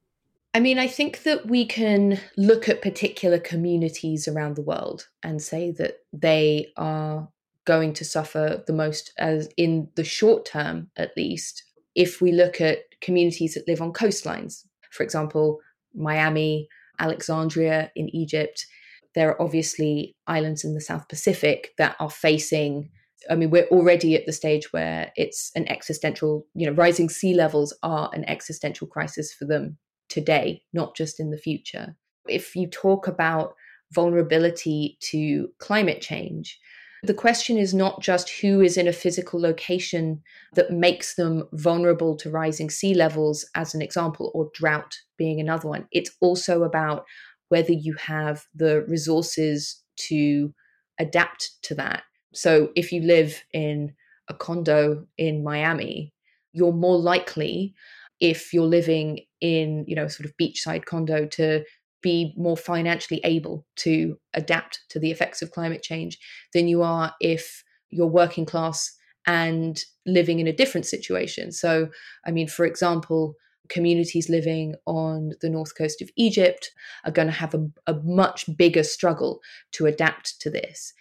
I 0.52 0.61
mean, 0.61 0.78
I 0.78 0.87
think 0.87 1.23
that 1.23 1.47
we 1.47 1.64
can 1.64 2.21
look 2.37 2.68
at 2.68 2.83
particular 2.83 3.38
communities 3.38 4.28
around 4.28 4.56
the 4.56 4.62
world 4.62 5.09
and 5.23 5.40
say 5.40 5.71
that 5.73 6.00
they 6.12 6.73
are 6.76 7.28
going 7.64 7.94
to 7.94 8.04
suffer 8.04 8.62
the 8.66 8.73
most 8.75 9.12
as 9.16 9.49
in 9.56 9.88
the 9.94 10.04
short 10.04 10.44
term 10.44 10.90
at 10.99 11.16
least 11.16 11.62
if 11.94 12.21
we 12.21 12.30
look 12.30 12.61
at 12.61 12.80
communities 13.00 13.54
that 13.54 13.66
live 13.66 13.80
on 13.80 13.92
coastlines 13.92 14.64
for 14.95 15.03
example, 15.03 15.61
Miami, 15.95 16.69
Alexandria 16.99 17.91
in 17.97 18.09
Egypt. 18.15 18.67
There 19.15 19.31
are 19.31 19.43
obviously 19.43 20.17
islands 20.27 20.65
in 20.65 20.75
the 20.75 20.81
South 20.81 21.09
Pacific 21.09 21.71
that 21.79 21.97
are 22.01 22.11
facing. 22.11 22.91
I 23.31 23.37
mean, 23.37 23.51
we're 23.51 23.69
already 23.69 24.17
at 24.17 24.27
the 24.27 24.33
stage 24.33 24.73
where 24.73 25.13
it's 25.17 25.51
an 25.55 25.69
existential, 25.69 26.47
you 26.55 26.67
know, 26.67 26.73
rising 26.73 27.09
sea 27.09 27.35
levels 27.35 27.77
are 27.83 28.11
an 28.13 28.25
existential 28.29 28.87
crisis 28.87 29.33
for 29.33 29.45
them 29.45 29.79
today, 30.09 30.63
not 30.73 30.97
just 30.97 31.21
in 31.21 31.31
the 31.31 31.39
future. 31.39 31.97
If 32.27 32.57
you 32.57 32.69
talk 32.69 33.07
about 33.07 33.55
vulnerability 33.93 34.99
to 35.11 35.49
climate 35.59 36.01
change, 36.01 36.59
the 37.07 37.15
question 37.15 37.59
is 37.59 37.75
not 37.75 38.01
just 38.01 38.31
who 38.31 38.61
is 38.61 38.77
in 38.77 38.89
a 38.89 38.93
physical 38.93 39.41
location 39.41 40.23
that 40.55 40.71
makes 40.71 41.15
them 41.15 41.49
vulnerable 41.53 42.17
to 42.17 42.31
rising 42.31 42.71
sea 42.71 42.95
levels, 42.95 43.45
as 43.55 43.75
an 43.75 43.83
example, 43.83 44.31
or 44.35 44.51
drought 44.55 44.95
being 45.17 45.41
another 45.41 45.69
one. 45.69 45.87
It's 45.93 46.11
also 46.21 46.63
about 46.63 47.05
whether 47.49 47.73
you 47.73 47.95
have 47.95 48.47
the 48.55 48.85
resources 48.89 49.83
to 50.09 50.55
adapt 50.99 51.53
to 51.63 51.75
that. 51.75 52.03
So 52.33 52.71
if 52.75 52.93
you 52.93 53.03
live 53.03 53.43
in 53.53 53.95
a 54.29 54.35
condo 54.35 55.07
in 55.19 55.45
Miami, 55.45 56.13
you're 56.53 56.73
more 56.73 56.99
likely 56.99 57.75
if 58.21 58.55
you're 58.55 58.65
living 58.65 59.21
in, 59.41 59.85
you 59.87 59.95
know, 59.95 60.09
sort 60.09 60.27
of 60.27 60.37
beachside 60.41 60.85
condo 60.85 61.27
to 61.27 61.65
be 62.05 62.35
more 62.37 62.57
financially 62.57 63.21
able 63.25 63.67
to 63.77 64.19
adapt 64.35 64.81
to 64.91 65.01
the 65.01 65.11
effects 65.11 65.41
of 65.43 65.51
climate 65.51 65.83
change 65.83 66.19
than 66.53 66.69
you 66.69 66.83
are 66.83 67.15
if 67.21 67.65
you're 67.91 68.07
working 68.07 68.45
class 68.45 68.93
and 69.27 69.81
living 70.07 70.39
in 70.39 70.47
a 70.47 70.53
different 70.53 70.87
situation. 70.87 71.51
So, 71.51 71.89
I 72.27 72.31
mean, 72.31 72.47
for 72.47 72.67
example, 72.67 73.37
communities 73.71 74.29
living 74.29 74.75
on 74.87 75.33
the 75.41 75.49
north 75.49 75.77
coast 75.77 76.03
of 76.03 76.11
Egypt 76.17 76.71
are 77.07 77.11
going 77.11 77.29
to 77.29 77.33
have 77.33 77.55
a, 77.55 77.67
a 77.87 77.95
much 78.05 78.45
bigger 78.59 78.83
struggle 78.83 79.41
to 79.73 79.87
adapt 79.87 80.39
to 80.43 80.51
this. 80.51 80.93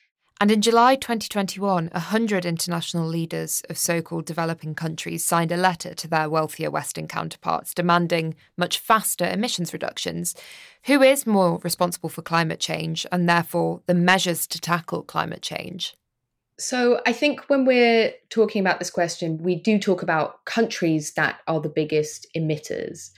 And 0.44 0.52
in 0.52 0.62
July 0.62 0.96
2021, 0.96 1.88
100 1.94 2.46
international 2.46 3.08
leaders 3.08 3.64
of 3.70 3.78
so 3.78 4.02
called 4.02 4.26
developing 4.26 4.76
countries 4.76 5.24
signed 5.24 5.54
a 5.54 5.56
letter 5.56 5.94
to 5.94 6.06
their 6.06 6.30
wealthier 6.30 6.70
Western 6.70 7.08
counterparts 7.08 7.74
demanding 7.74 8.36
much 8.58 8.78
faster 8.78 9.24
emissions 9.26 9.72
reductions. 9.72 10.36
Who 10.88 11.02
is 11.02 11.26
more 11.26 11.60
responsible 11.64 12.10
for 12.10 12.24
climate 12.24 12.60
change 12.60 13.06
and 13.10 13.30
therefore 13.30 13.84
the 13.86 13.94
measures 13.94 14.46
to 14.48 14.60
tackle 14.60 15.04
climate 15.04 15.42
change? 15.42 15.96
So, 16.60 17.00
I 17.08 17.14
think 17.14 17.50
when 17.50 17.64
we're 17.64 18.12
talking 18.30 18.60
about 18.60 18.80
this 18.80 18.90
question, 18.90 19.38
we 19.38 19.56
do 19.56 19.80
talk 19.80 20.04
about 20.04 20.44
countries 20.44 21.14
that 21.14 21.40
are 21.48 21.62
the 21.62 21.70
biggest 21.70 22.28
emitters. 22.36 23.12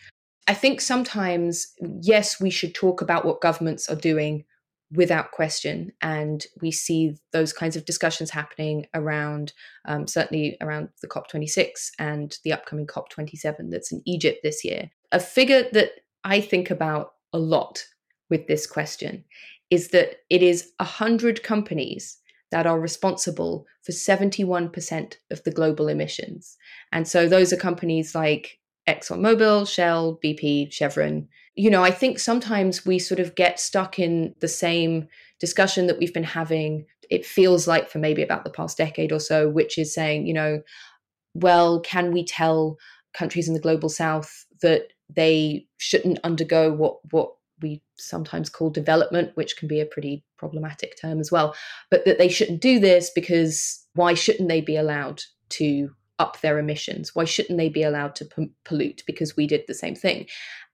I 0.48 0.54
think 0.54 0.80
sometimes, 0.80 1.74
yes, 2.02 2.40
we 2.40 2.52
should 2.52 2.76
talk 2.76 3.02
about 3.02 3.26
what 3.26 3.42
governments 3.42 3.90
are 3.90 3.96
doing 3.96 4.46
without 4.92 5.32
question. 5.32 5.92
And 6.02 6.46
we 6.62 6.72
see 6.72 7.16
those 7.32 7.54
kinds 7.54 7.76
of 7.76 7.86
discussions 7.86 8.30
happening 8.30 8.86
around, 8.94 9.54
um, 9.86 10.08
certainly 10.08 10.58
around 10.62 10.90
the 11.02 11.08
COP26 11.08 11.92
and 12.00 12.38
the 12.44 12.54
upcoming 12.54 12.88
COP27 12.88 13.72
that's 13.72 13.92
in 13.92 14.02
Egypt 14.06 14.40
this 14.44 14.64
year. 14.64 14.92
A 15.12 15.20
figure 15.20 15.64
that 15.74 15.92
I 16.24 16.42
think 16.42 16.70
about 16.70 17.14
a 17.34 17.40
lot 17.40 17.86
with 18.30 18.48
this 18.48 18.68
question 18.68 19.24
is 19.70 19.90
that 19.90 20.18
it 20.30 20.44
is 20.44 20.72
100 20.80 21.44
companies 21.44 22.18
that 22.52 22.68
are 22.68 22.80
responsible 22.80 23.66
for 23.84 23.92
71% 23.92 25.16
of 25.32 25.44
the 25.44 25.52
global 25.52 25.88
emissions. 25.88 26.58
And 26.92 27.08
so 27.08 27.28
those 27.28 27.52
are 27.52 27.58
companies 27.58 28.14
like 28.14 28.60
ExxonMobil, 28.88 29.68
Shell, 29.68 30.20
BP, 30.24 30.72
Chevron, 30.72 31.28
you 31.56 31.70
know, 31.70 31.84
I 31.84 31.92
think 31.92 32.20
sometimes 32.20 32.86
we 32.86 33.00
sort 33.00 33.20
of 33.20 33.36
get 33.36 33.60
stuck 33.60 33.98
in 33.98 34.36
the 34.42 34.48
same 34.48 35.08
discussion 35.40 35.88
that 35.88 35.98
we've 35.98 36.14
been 36.14 36.24
having. 36.24 36.86
It 37.10 37.26
feels 37.26 37.68
like 37.68 37.90
for 37.90 38.00
maybe 38.00 38.22
about 38.22 38.44
the 38.44 38.50
past 38.50 38.78
decade 38.78 39.12
or 39.12 39.20
so, 39.20 39.50
which 39.50 39.78
is 39.78 39.94
saying, 39.94 40.28
you 40.28 40.34
know, 40.34 40.62
well, 41.34 41.80
can 41.82 42.12
we 42.12 42.26
tell 42.26 42.78
countries 43.14 43.48
in 43.48 43.54
the 43.54 43.60
global 43.60 43.90
south 43.90 44.46
that 44.62 44.88
they 45.10 45.66
shouldn't 45.78 46.20
undergo 46.24 46.72
what 46.74 46.98
what 47.12 47.32
we 47.62 47.82
sometimes 47.98 48.50
call 48.50 48.70
development, 48.70 49.32
which 49.36 49.56
can 49.56 49.70
be 49.70 49.80
a 49.80 49.86
pretty 49.86 50.26
problematic 50.38 51.00
term 51.00 51.22
as 51.22 51.32
well, 51.32 51.56
but 51.90 52.04
that 52.04 52.18
they 52.18 52.28
shouldn't 52.28 52.62
do 52.62 52.80
this 52.80 53.10
because 53.16 53.86
why 53.94 54.14
shouldn't 54.14 54.50
they 54.50 54.60
be 54.60 54.76
allowed 54.76 55.22
to 55.50 55.90
up 56.20 56.42
their 56.42 56.60
emissions? 56.60 57.16
Why 57.16 57.24
shouldn't 57.24 57.58
they 57.58 57.70
be 57.70 57.84
allowed 57.84 58.16
to 58.16 58.28
pollute 58.66 59.04
because 59.08 59.38
we 59.38 59.48
did 59.48 59.64
the 59.68 59.74
same 59.74 59.96
thing? 59.96 60.28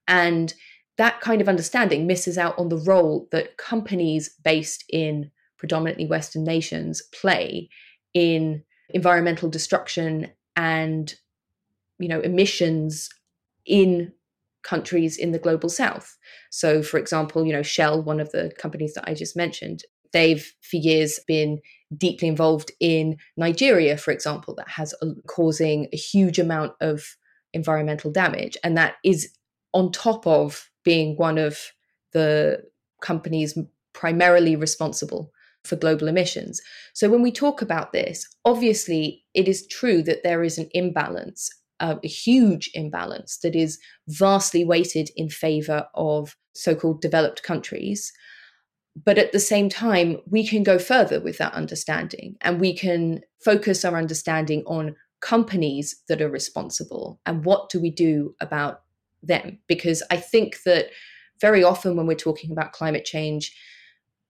And 0.08 0.52
that 0.98 1.20
kind 1.20 1.40
of 1.40 1.48
understanding 1.48 2.06
misses 2.06 2.38
out 2.38 2.58
on 2.58 2.68
the 2.68 2.78
role 2.78 3.28
that 3.32 3.56
companies 3.56 4.30
based 4.44 4.84
in 4.88 5.30
predominantly 5.58 6.06
Western 6.06 6.44
nations 6.44 7.02
play 7.12 7.68
in 8.14 8.62
environmental 8.90 9.48
destruction 9.48 10.30
and 10.56 11.14
you 11.98 12.08
know 12.08 12.20
emissions 12.20 13.08
in 13.64 14.12
countries 14.62 15.16
in 15.16 15.32
the 15.32 15.38
global 15.38 15.68
south. 15.68 16.16
So 16.50 16.82
for 16.82 16.98
example 16.98 17.46
you 17.46 17.52
know 17.52 17.62
shell 17.62 18.02
one 18.02 18.20
of 18.20 18.30
the 18.32 18.52
companies 18.58 18.94
that 18.94 19.08
i 19.08 19.14
just 19.14 19.36
mentioned 19.36 19.82
they've 20.12 20.52
for 20.60 20.76
years 20.76 21.18
been 21.26 21.58
deeply 21.96 22.28
involved 22.28 22.70
in 22.80 23.16
nigeria 23.36 23.96
for 23.96 24.12
example 24.12 24.54
that 24.54 24.68
has 24.68 24.94
a, 25.00 25.06
causing 25.26 25.88
a 25.92 25.96
huge 25.96 26.38
amount 26.38 26.72
of 26.80 27.16
environmental 27.52 28.10
damage. 28.10 28.56
And 28.64 28.76
that 28.76 28.94
is 29.04 29.32
on 29.72 29.92
top 29.92 30.26
of 30.26 30.68
being 30.84 31.16
one 31.16 31.38
of 31.38 31.58
the 32.12 32.62
companies 33.00 33.56
primarily 33.92 34.56
responsible 34.56 35.32
for 35.64 35.76
global 35.76 36.08
emissions. 36.08 36.60
So 36.92 37.08
when 37.08 37.22
we 37.22 37.30
talk 37.30 37.62
about 37.62 37.92
this, 37.92 38.26
obviously 38.44 39.24
it 39.34 39.48
is 39.48 39.66
true 39.66 40.02
that 40.02 40.22
there 40.22 40.42
is 40.42 40.58
an 40.58 40.68
imbalance, 40.72 41.48
uh, 41.80 41.96
a 42.02 42.08
huge 42.08 42.70
imbalance 42.74 43.38
that 43.38 43.54
is 43.54 43.78
vastly 44.08 44.64
weighted 44.64 45.10
in 45.16 45.28
favor 45.28 45.86
of 45.94 46.36
so 46.54 46.74
called 46.74 47.00
developed 47.00 47.42
countries. 47.42 48.12
But 49.04 49.18
at 49.18 49.32
the 49.32 49.40
same 49.40 49.68
time, 49.68 50.18
we 50.26 50.46
can 50.46 50.62
go 50.62 50.78
further 50.78 51.20
with 51.20 51.38
that 51.38 51.54
understanding 51.54 52.36
and 52.40 52.60
we 52.60 52.74
can 52.76 53.20
focus 53.42 53.84
our 53.84 53.96
understanding 53.96 54.64
on 54.66 54.96
companies 55.20 56.02
that 56.08 56.20
are 56.20 56.28
responsible 56.28 57.20
and 57.24 57.44
what 57.44 57.70
do 57.70 57.80
we 57.80 57.90
do 57.90 58.34
about 58.40 58.82
them. 59.22 59.58
Because 59.68 60.02
I 60.10 60.16
think 60.16 60.62
that 60.64 60.90
very 61.40 61.62
often 61.64 61.96
when 61.96 62.06
we're 62.06 62.14
talking 62.14 62.52
about 62.52 62.72
climate 62.72 63.04
change, 63.04 63.54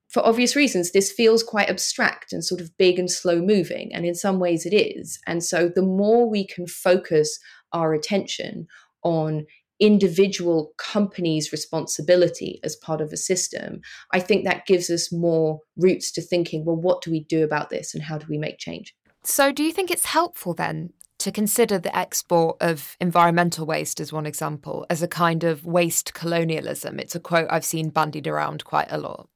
for 0.09 0.25
obvious 0.25 0.55
reasons, 0.55 0.91
this 0.91 1.11
feels 1.11 1.41
quite 1.41 1.69
abstract 1.69 2.33
and 2.33 2.45
sort 2.45 2.61
of 2.61 2.77
big 2.77 2.99
and 2.99 3.09
slow 3.09 3.41
moving. 3.41 3.93
And 3.93 4.05
in 4.05 4.13
some 4.13 4.39
ways 4.39 4.65
it 4.65 4.73
is. 4.73 5.19
And 5.25 5.43
so 5.43 5.67
the 5.67 5.81
more 5.81 6.29
we 6.29 6.45
can 6.45 6.67
focus 6.67 7.39
our 7.71 7.93
attention 7.93 8.67
on 9.03 9.45
individual 9.79 10.73
companies' 10.77 11.51
responsibility 11.51 12.59
as 12.63 12.75
part 12.75 13.01
of 13.01 13.11
a 13.11 13.17
system, 13.17 13.81
I 14.11 14.19
think 14.19 14.45
that 14.45 14.65
gives 14.65 14.89
us 14.89 15.11
more 15.11 15.61
roots 15.75 16.11
to 16.13 16.21
thinking, 16.21 16.63
well, 16.63 16.75
what 16.75 17.01
do 17.01 17.11
we 17.11 17.21
do 17.21 17.43
about 17.43 17.69
this 17.69 17.93
and 17.93 18.03
how 18.03 18.17
do 18.17 18.27
we 18.29 18.37
make 18.37 18.59
change? 18.59 18.95
So, 19.23 19.51
do 19.51 19.63
you 19.63 19.71
think 19.71 19.89
it's 19.89 20.05
helpful 20.05 20.53
then 20.53 20.93
to 21.23 21.31
consider 21.31 21.79
the 21.79 21.95
export 21.97 22.57
of 22.61 22.97
environmental 22.99 23.65
waste, 23.65 23.99
as 24.01 24.11
one 24.11 24.25
example, 24.25 24.85
as 24.89 25.01
a 25.01 25.07
kind 25.07 25.45
of 25.45 25.65
waste 25.65 26.13
colonialism? 26.13 26.99
It's 26.99 27.15
a 27.15 27.19
quote 27.19 27.47
I've 27.49 27.65
seen 27.65 27.89
bandied 27.89 28.27
around 28.27 28.65
quite 28.65 28.91
a 28.91 28.97
lot. 28.97 29.29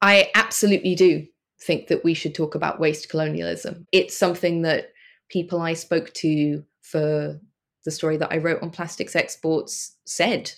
I 0.00 0.30
absolutely 0.34 0.96
do 0.96 1.26
think 1.60 1.86
that 1.86 2.02
we 2.02 2.12
should 2.14 2.34
talk 2.34 2.56
about 2.56 2.80
waste 2.80 3.08
colonialism. 3.08 3.86
It's 3.92 4.16
something 4.16 4.62
that 4.62 4.90
people 5.28 5.60
I 5.60 5.74
spoke 5.74 6.12
to 6.14 6.64
for 6.82 7.40
the 7.84 7.90
story 7.92 8.16
that 8.16 8.32
I 8.32 8.38
wrote 8.38 8.60
on 8.60 8.70
plastics 8.70 9.14
exports 9.14 9.96
said. 10.04 10.52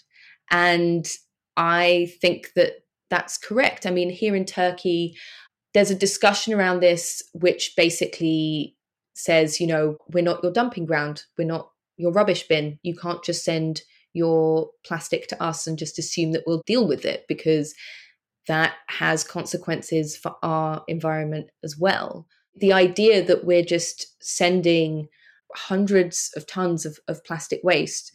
And 0.50 1.06
I 1.59 2.11
think 2.23 2.52
that 2.56 2.85
that's 3.11 3.37
correct. 3.37 3.85
I 3.87 3.90
mean, 3.90 4.09
here 4.09 4.35
in 4.35 4.47
Turkey, 4.47 5.14
there's 5.75 5.90
a 5.90 5.94
discussion 5.94 6.54
around 6.54 6.80
this 6.80 7.23
which 7.35 7.75
basically 7.76 8.74
says, 9.14 9.61
you 9.61 9.66
know, 9.66 9.97
we're 10.12 10.25
not 10.25 10.42
your 10.42 10.52
dumping 10.52 10.87
ground, 10.87 11.23
we're 11.38 11.47
not 11.47 11.71
your 11.97 12.12
rubbish 12.12 12.47
bin. 12.47 12.78
You 12.83 12.97
can't 12.97 13.25
just 13.25 13.44
send 13.44 13.83
your 14.12 14.71
plastic 14.85 15.26
to 15.28 15.42
us 15.42 15.66
and 15.66 15.78
just 15.78 15.99
assume 15.99 16.33
that 16.33 16.44
we'll 16.47 16.62
deal 16.66 16.87
with 16.87 17.04
it 17.04 17.25
because 17.28 17.75
that 18.47 18.75
has 18.88 19.25
consequences 19.25 20.16
for 20.16 20.37
our 20.42 20.85
environment 20.88 21.49
as 21.62 21.76
well. 21.78 22.26
The 22.56 22.73
idea 22.73 23.25
that 23.25 23.45
we're 23.45 23.65
just 23.65 24.15
sending 24.23 25.08
hundreds 25.54 26.30
of 26.36 26.47
tons 26.47 26.84
of, 26.84 26.99
of 27.08 27.25
plastic 27.25 27.60
waste 27.62 28.12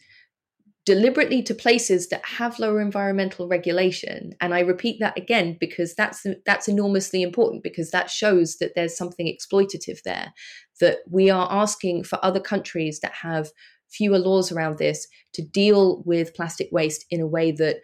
deliberately 0.86 1.42
to 1.42 1.54
places 1.54 2.08
that 2.08 2.24
have 2.24 2.58
lower 2.58 2.80
environmental 2.80 3.46
regulation 3.46 4.32
and 4.40 4.54
i 4.54 4.60
repeat 4.60 4.98
that 4.98 5.16
again 5.16 5.56
because 5.60 5.94
that's 5.94 6.24
that's 6.46 6.68
enormously 6.68 7.22
important 7.22 7.62
because 7.62 7.90
that 7.90 8.08
shows 8.08 8.56
that 8.56 8.72
there's 8.74 8.96
something 8.96 9.26
exploitative 9.26 10.02
there 10.04 10.32
that 10.80 10.98
we 11.08 11.28
are 11.28 11.48
asking 11.50 12.02
for 12.02 12.18
other 12.24 12.40
countries 12.40 13.00
that 13.00 13.12
have 13.12 13.50
fewer 13.90 14.18
laws 14.18 14.50
around 14.50 14.78
this 14.78 15.06
to 15.34 15.42
deal 15.42 16.02
with 16.06 16.34
plastic 16.34 16.68
waste 16.72 17.04
in 17.10 17.20
a 17.20 17.26
way 17.26 17.52
that 17.52 17.76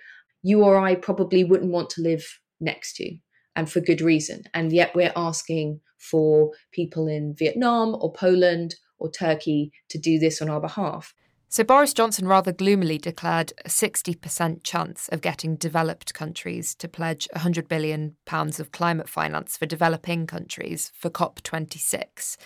you 0.43 0.63
or 0.63 0.79
I 0.79 0.95
probably 0.95 1.45
wouldn't 1.45 1.73
want 1.73 1.91
to 1.91 2.03
live 2.03 2.25
next 2.61 2.95
to, 2.97 3.17
and 3.55 3.71
for 3.71 3.81
good 3.81 4.01
reason. 4.01 4.45
And 4.55 4.73
yet 4.73 4.95
we're 4.95 5.13
asking 5.17 5.81
for 5.99 6.53
people 6.73 7.09
in 7.09 7.35
Vietnam 7.37 7.97
or 8.01 8.13
Poland 8.13 8.77
or 8.99 9.11
Turkey 9.11 9.73
to 9.91 9.99
do 9.99 10.19
this 10.19 10.41
on 10.41 10.49
our 10.49 10.61
behalf. 10.61 11.13
So 11.57 11.65
Boris 11.65 11.95
Johnson 11.95 12.29
rather 12.29 12.53
gloomily 12.53 12.99
declared 12.99 13.55
a 13.65 13.71
60% 13.71 14.63
chance 14.63 15.09
of 15.09 15.23
getting 15.23 15.57
developed 15.57 16.13
countries 16.13 16.75
to 16.75 16.87
pledge 16.87 17.29
100 17.33 17.67
billion 17.67 18.15
pounds 18.27 18.61
of 18.61 18.73
climate 18.73 19.09
finance 19.09 19.57
for 19.57 19.65
developing 19.65 20.27
countries 20.27 20.93
for 20.95 21.09
COP26. 21.09 22.37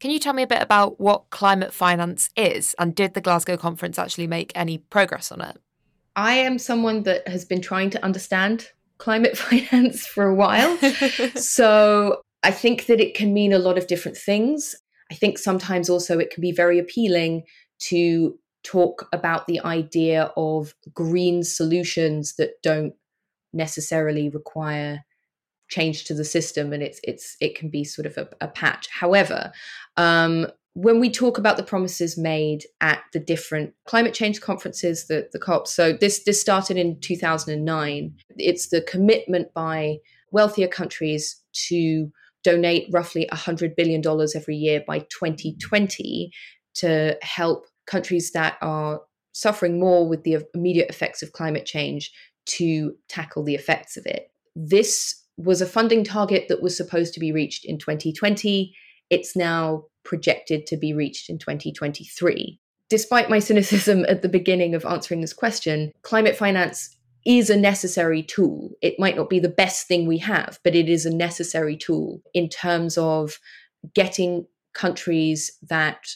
Can 0.00 0.10
you 0.10 0.18
tell 0.18 0.32
me 0.32 0.42
a 0.42 0.48
bit 0.48 0.60
about 0.60 0.98
what 0.98 1.30
climate 1.30 1.72
finance 1.72 2.28
is 2.36 2.74
and 2.76 2.92
did 2.92 3.14
the 3.14 3.20
Glasgow 3.20 3.56
conference 3.56 4.00
actually 4.00 4.26
make 4.26 4.50
any 4.56 4.78
progress 4.78 5.30
on 5.30 5.42
it? 5.42 5.58
I 6.16 6.32
am 6.32 6.58
someone 6.58 7.04
that 7.04 7.28
has 7.28 7.44
been 7.44 7.60
trying 7.60 7.90
to 7.90 8.04
understand 8.04 8.70
climate 8.98 9.38
finance 9.38 10.08
for 10.08 10.24
a 10.24 10.34
while. 10.34 10.76
so 11.36 12.20
I 12.42 12.50
think 12.50 12.86
that 12.86 13.00
it 13.00 13.14
can 13.14 13.32
mean 13.32 13.52
a 13.52 13.60
lot 13.60 13.78
of 13.78 13.86
different 13.86 14.16
things. 14.16 14.74
I 15.08 15.14
think 15.14 15.38
sometimes 15.38 15.88
also 15.88 16.18
it 16.18 16.32
can 16.32 16.40
be 16.40 16.50
very 16.50 16.80
appealing 16.80 17.44
to 17.78 18.36
talk 18.66 19.08
about 19.12 19.46
the 19.46 19.60
idea 19.60 20.32
of 20.36 20.74
green 20.92 21.42
solutions 21.42 22.34
that 22.36 22.62
don't 22.62 22.94
necessarily 23.52 24.28
require 24.28 25.04
change 25.68 26.04
to 26.04 26.14
the 26.14 26.24
system 26.24 26.72
and 26.72 26.82
it's 26.82 27.00
it's 27.02 27.36
it 27.40 27.56
can 27.56 27.68
be 27.68 27.82
sort 27.82 28.06
of 28.06 28.16
a, 28.16 28.28
a 28.40 28.48
patch 28.48 28.88
however 28.88 29.50
um, 29.96 30.46
when 30.76 31.00
we 31.00 31.10
talk 31.10 31.38
about 31.38 31.56
the 31.56 31.62
promises 31.62 32.18
made 32.18 32.66
at 32.82 33.02
the 33.14 33.18
different 33.18 33.72
climate 33.86 34.12
change 34.12 34.42
conferences, 34.42 35.06
the, 35.06 35.26
the 35.32 35.38
COP, 35.38 35.66
so 35.66 35.94
this, 35.94 36.24
this 36.24 36.38
started 36.38 36.76
in 36.76 37.00
2009. 37.00 38.14
It's 38.36 38.68
the 38.68 38.82
commitment 38.82 39.54
by 39.54 39.96
wealthier 40.32 40.68
countries 40.68 41.42
to 41.68 42.12
donate 42.44 42.88
roughly 42.92 43.26
$100 43.32 43.74
billion 43.74 44.02
every 44.34 44.54
year 44.54 44.84
by 44.86 44.98
2020 44.98 46.30
to 46.74 47.16
help 47.22 47.64
countries 47.86 48.32
that 48.32 48.56
are 48.60 49.00
suffering 49.32 49.78
more 49.78 50.08
with 50.08 50.24
the 50.24 50.38
immediate 50.54 50.88
effects 50.88 51.22
of 51.22 51.32
climate 51.32 51.66
change 51.66 52.12
to 52.46 52.94
tackle 53.08 53.44
the 53.44 53.54
effects 53.54 53.96
of 53.96 54.06
it. 54.06 54.30
This 54.54 55.22
was 55.36 55.60
a 55.60 55.66
funding 55.66 56.04
target 56.04 56.46
that 56.48 56.62
was 56.62 56.76
supposed 56.76 57.12
to 57.14 57.20
be 57.20 57.32
reached 57.32 57.64
in 57.64 57.78
2020. 57.78 58.74
It's 59.10 59.36
now 59.36 59.84
projected 60.04 60.66
to 60.66 60.76
be 60.76 60.94
reached 60.94 61.28
in 61.28 61.38
2023. 61.38 62.58
Despite 62.88 63.28
my 63.28 63.40
cynicism 63.40 64.06
at 64.08 64.22
the 64.22 64.28
beginning 64.28 64.74
of 64.74 64.86
answering 64.86 65.20
this 65.20 65.32
question, 65.32 65.92
climate 66.02 66.36
finance 66.36 66.96
is 67.26 67.50
a 67.50 67.56
necessary 67.56 68.22
tool. 68.22 68.70
It 68.80 69.00
might 69.00 69.16
not 69.16 69.28
be 69.28 69.40
the 69.40 69.48
best 69.48 69.88
thing 69.88 70.06
we 70.06 70.18
have, 70.18 70.60
but 70.62 70.76
it 70.76 70.88
is 70.88 71.04
a 71.04 71.14
necessary 71.14 71.76
tool 71.76 72.22
in 72.32 72.48
terms 72.48 72.96
of 72.96 73.40
getting 73.94 74.46
countries 74.72 75.50
that 75.68 76.06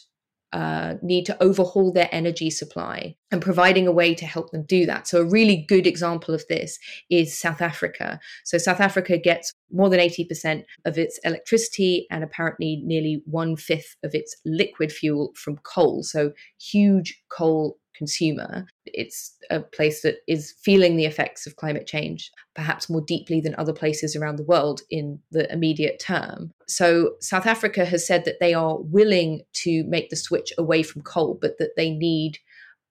uh, 0.52 0.94
need 1.02 1.26
to 1.26 1.42
overhaul 1.42 1.92
their 1.92 2.08
energy 2.10 2.50
supply 2.50 3.14
and 3.30 3.40
providing 3.40 3.86
a 3.86 3.92
way 3.92 4.14
to 4.14 4.26
help 4.26 4.50
them 4.50 4.64
do 4.64 4.84
that. 4.86 5.06
So, 5.06 5.20
a 5.20 5.24
really 5.24 5.64
good 5.68 5.86
example 5.86 6.34
of 6.34 6.44
this 6.48 6.78
is 7.08 7.38
South 7.38 7.62
Africa. 7.62 8.18
So, 8.44 8.58
South 8.58 8.80
Africa 8.80 9.16
gets 9.16 9.52
more 9.70 9.88
than 9.88 10.00
80% 10.00 10.64
of 10.84 10.98
its 10.98 11.20
electricity 11.24 12.06
and 12.10 12.24
apparently 12.24 12.82
nearly 12.84 13.22
one 13.26 13.56
fifth 13.56 13.96
of 14.02 14.14
its 14.14 14.34
liquid 14.44 14.90
fuel 14.90 15.32
from 15.36 15.58
coal. 15.58 16.02
So, 16.02 16.32
huge 16.58 17.22
coal 17.30 17.78
consumer. 18.00 18.66
It's 18.86 19.36
a 19.50 19.60
place 19.60 20.00
that 20.00 20.16
is 20.26 20.54
feeling 20.62 20.96
the 20.96 21.04
effects 21.04 21.46
of 21.46 21.56
climate 21.56 21.86
change, 21.86 22.32
perhaps 22.54 22.88
more 22.88 23.02
deeply 23.02 23.42
than 23.42 23.54
other 23.58 23.74
places 23.74 24.16
around 24.16 24.36
the 24.36 24.50
world 24.54 24.80
in 24.88 25.20
the 25.30 25.52
immediate 25.52 25.98
term. 26.00 26.50
So, 26.66 27.16
South 27.20 27.44
Africa 27.44 27.84
has 27.84 28.06
said 28.06 28.24
that 28.24 28.40
they 28.40 28.54
are 28.54 28.78
willing 28.80 29.42
to 29.64 29.84
make 29.84 30.08
the 30.08 30.16
switch 30.16 30.50
away 30.56 30.82
from 30.82 31.02
coal, 31.02 31.38
but 31.38 31.58
that 31.58 31.76
they 31.76 31.90
need 31.90 32.38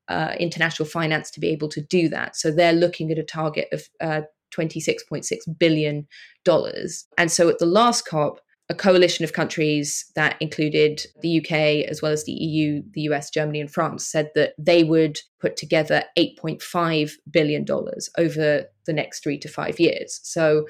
uh, 0.09 0.35
international 0.39 0.87
finance 0.87 1.31
to 1.31 1.39
be 1.39 1.49
able 1.49 1.69
to 1.69 1.81
do 1.81 2.07
that. 2.09 2.35
So, 2.35 2.51
they're 2.51 2.71
looking 2.85 3.11
at 3.11 3.17
a 3.17 3.23
target 3.23 3.67
of 3.71 3.89
uh, 3.99 4.21
$26.6 4.55 5.25
billion. 5.57 6.07
And 7.17 7.31
so, 7.31 7.49
at 7.49 7.57
the 7.57 7.65
last 7.65 8.05
COP, 8.05 8.41
a 8.69 8.75
coalition 8.75 9.23
of 9.23 9.33
countries 9.33 10.11
that 10.15 10.37
included 10.39 11.01
the 11.21 11.39
UK 11.39 11.89
as 11.89 12.01
well 12.01 12.11
as 12.11 12.25
the 12.25 12.31
EU, 12.31 12.83
the 12.91 13.01
US, 13.01 13.31
Germany, 13.31 13.59
and 13.59 13.71
France 13.71 14.05
said 14.05 14.29
that 14.35 14.53
they 14.59 14.83
would 14.83 15.19
put 15.39 15.57
together 15.57 16.03
$8.5 16.17 17.11
billion 17.31 17.65
over 18.17 18.65
the 18.85 18.93
next 18.93 19.23
three 19.23 19.39
to 19.39 19.47
five 19.47 19.79
years. 19.79 20.19
So 20.23 20.67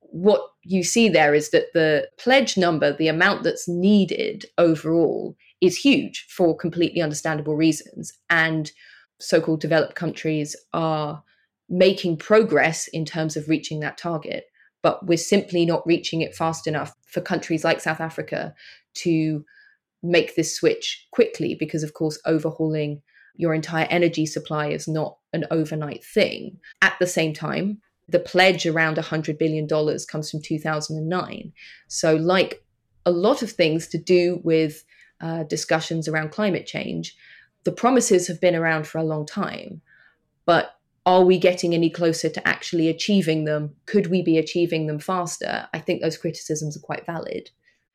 what 0.00 0.40
you 0.62 0.82
see 0.82 1.08
there 1.08 1.34
is 1.34 1.50
that 1.50 1.72
the 1.72 2.08
pledge 2.18 2.56
number, 2.56 2.92
the 2.92 3.08
amount 3.08 3.44
that's 3.44 3.68
needed 3.68 4.46
overall, 4.58 5.36
is 5.60 5.76
huge 5.76 6.26
for 6.28 6.56
completely 6.56 7.00
understandable 7.00 7.54
reasons. 7.54 8.12
And 8.28 8.72
so 9.20 9.40
called 9.40 9.60
developed 9.60 9.94
countries 9.94 10.56
are 10.72 11.22
making 11.68 12.16
progress 12.16 12.88
in 12.88 13.04
terms 13.04 13.36
of 13.36 13.48
reaching 13.48 13.80
that 13.80 13.98
target. 13.98 14.46
But 14.86 15.04
we're 15.04 15.18
simply 15.18 15.66
not 15.66 15.84
reaching 15.84 16.20
it 16.20 16.36
fast 16.36 16.68
enough 16.68 16.94
for 17.08 17.20
countries 17.20 17.64
like 17.64 17.80
South 17.80 17.98
Africa 17.98 18.54
to 18.98 19.44
make 20.00 20.36
this 20.36 20.54
switch 20.54 21.08
quickly 21.10 21.56
because, 21.58 21.82
of 21.82 21.92
course, 21.92 22.20
overhauling 22.24 23.02
your 23.34 23.52
entire 23.52 23.88
energy 23.90 24.26
supply 24.26 24.68
is 24.68 24.86
not 24.86 25.16
an 25.32 25.44
overnight 25.50 26.04
thing. 26.04 26.58
At 26.82 26.94
the 27.00 27.06
same 27.08 27.34
time, 27.34 27.80
the 28.08 28.20
pledge 28.20 28.64
around 28.64 28.96
$100 28.96 29.36
billion 29.40 29.66
comes 29.66 30.30
from 30.30 30.40
2009. 30.40 31.52
So, 31.88 32.14
like 32.14 32.62
a 33.04 33.10
lot 33.10 33.42
of 33.42 33.50
things 33.50 33.88
to 33.88 33.98
do 33.98 34.40
with 34.44 34.84
uh, 35.20 35.42
discussions 35.42 36.06
around 36.06 36.30
climate 36.30 36.64
change, 36.64 37.16
the 37.64 37.72
promises 37.72 38.28
have 38.28 38.40
been 38.40 38.54
around 38.54 38.86
for 38.86 38.98
a 38.98 39.04
long 39.04 39.26
time. 39.26 39.82
But 40.44 40.75
are 41.06 41.24
we 41.24 41.38
getting 41.38 41.72
any 41.72 41.88
closer 41.88 42.28
to 42.28 42.46
actually 42.46 42.88
achieving 42.88 43.44
them? 43.44 43.76
Could 43.86 44.08
we 44.08 44.22
be 44.22 44.36
achieving 44.36 44.88
them 44.88 44.98
faster? 44.98 45.68
I 45.72 45.78
think 45.78 46.02
those 46.02 46.18
criticisms 46.18 46.76
are 46.76 46.80
quite 46.80 47.06
valid. 47.06 47.50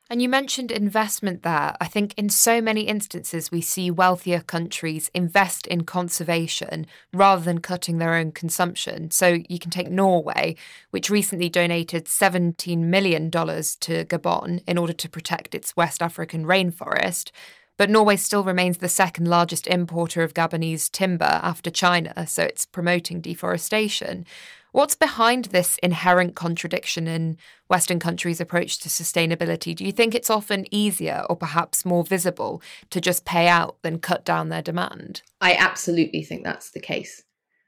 And 0.10 0.22
you 0.22 0.28
mentioned 0.28 0.72
investment 0.72 1.44
there. 1.44 1.76
I 1.80 1.88
think 1.88 2.14
in 2.18 2.28
so 2.28 2.60
many 2.60 2.82
instances, 2.82 3.50
we 3.50 3.62
see 3.62 3.90
wealthier 3.90 4.42
countries 4.42 5.10
invest 5.14 5.68
in 5.68 5.86
conservation 5.86 6.86
rather 7.14 7.42
than 7.42 7.62
cutting 7.62 7.98
their 7.98 8.16
own 8.16 8.34
consumption. 8.34 9.10
So 9.12 9.40
you 9.48 9.58
can 9.58 9.72
take 9.72 9.90
Norway, 9.90 10.58
which 10.90 11.10
recently 11.10 11.48
donated 11.48 12.08
$17 12.08 12.78
million 12.80 13.32
to 13.32 13.40
Gabon 13.40 14.62
in 14.68 14.78
order 14.78 14.92
to 14.92 15.10
protect 15.10 15.56
its 15.56 15.78
West 15.78 16.02
African 16.02 16.46
rainforest. 16.46 17.32
But 17.78 17.90
Norway 17.90 18.16
still 18.16 18.44
remains 18.44 18.78
the 18.78 18.90
second 18.90 19.28
largest 19.28 19.66
importer 19.68 20.24
of 20.24 20.34
Gabonese 20.34 20.92
timber 20.92 21.40
after 21.42 21.72
China, 21.72 22.28
so 22.28 22.44
it's 22.44 22.66
promoting 22.66 23.22
deforestation. 23.22 24.26
What's 24.72 24.96
behind 24.96 25.46
this 25.46 25.78
inherent 25.84 26.36
contradiction 26.36 27.06
in 27.08 27.38
Western 27.68 28.00
countries' 28.00 28.40
approach 28.40 28.80
to 28.80 28.90
sustainability? 28.90 29.76
Do 29.76 29.84
you 29.84 29.92
think 29.92 30.16
it's 30.16 30.30
often 30.30 30.66
easier 30.74 31.26
or 31.30 31.36
perhaps 31.36 31.84
more 31.84 32.06
visible 32.06 32.62
to 32.90 33.02
just 33.02 33.26
pay 33.26 33.50
out 33.50 33.78
than 33.82 34.00
cut 34.00 34.24
down 34.24 34.50
their 34.50 34.62
demand? 34.62 35.24
I 35.42 35.56
absolutely 35.56 36.24
think 36.24 36.46
that's 36.46 36.72
the 36.72 36.80
case 36.80 37.24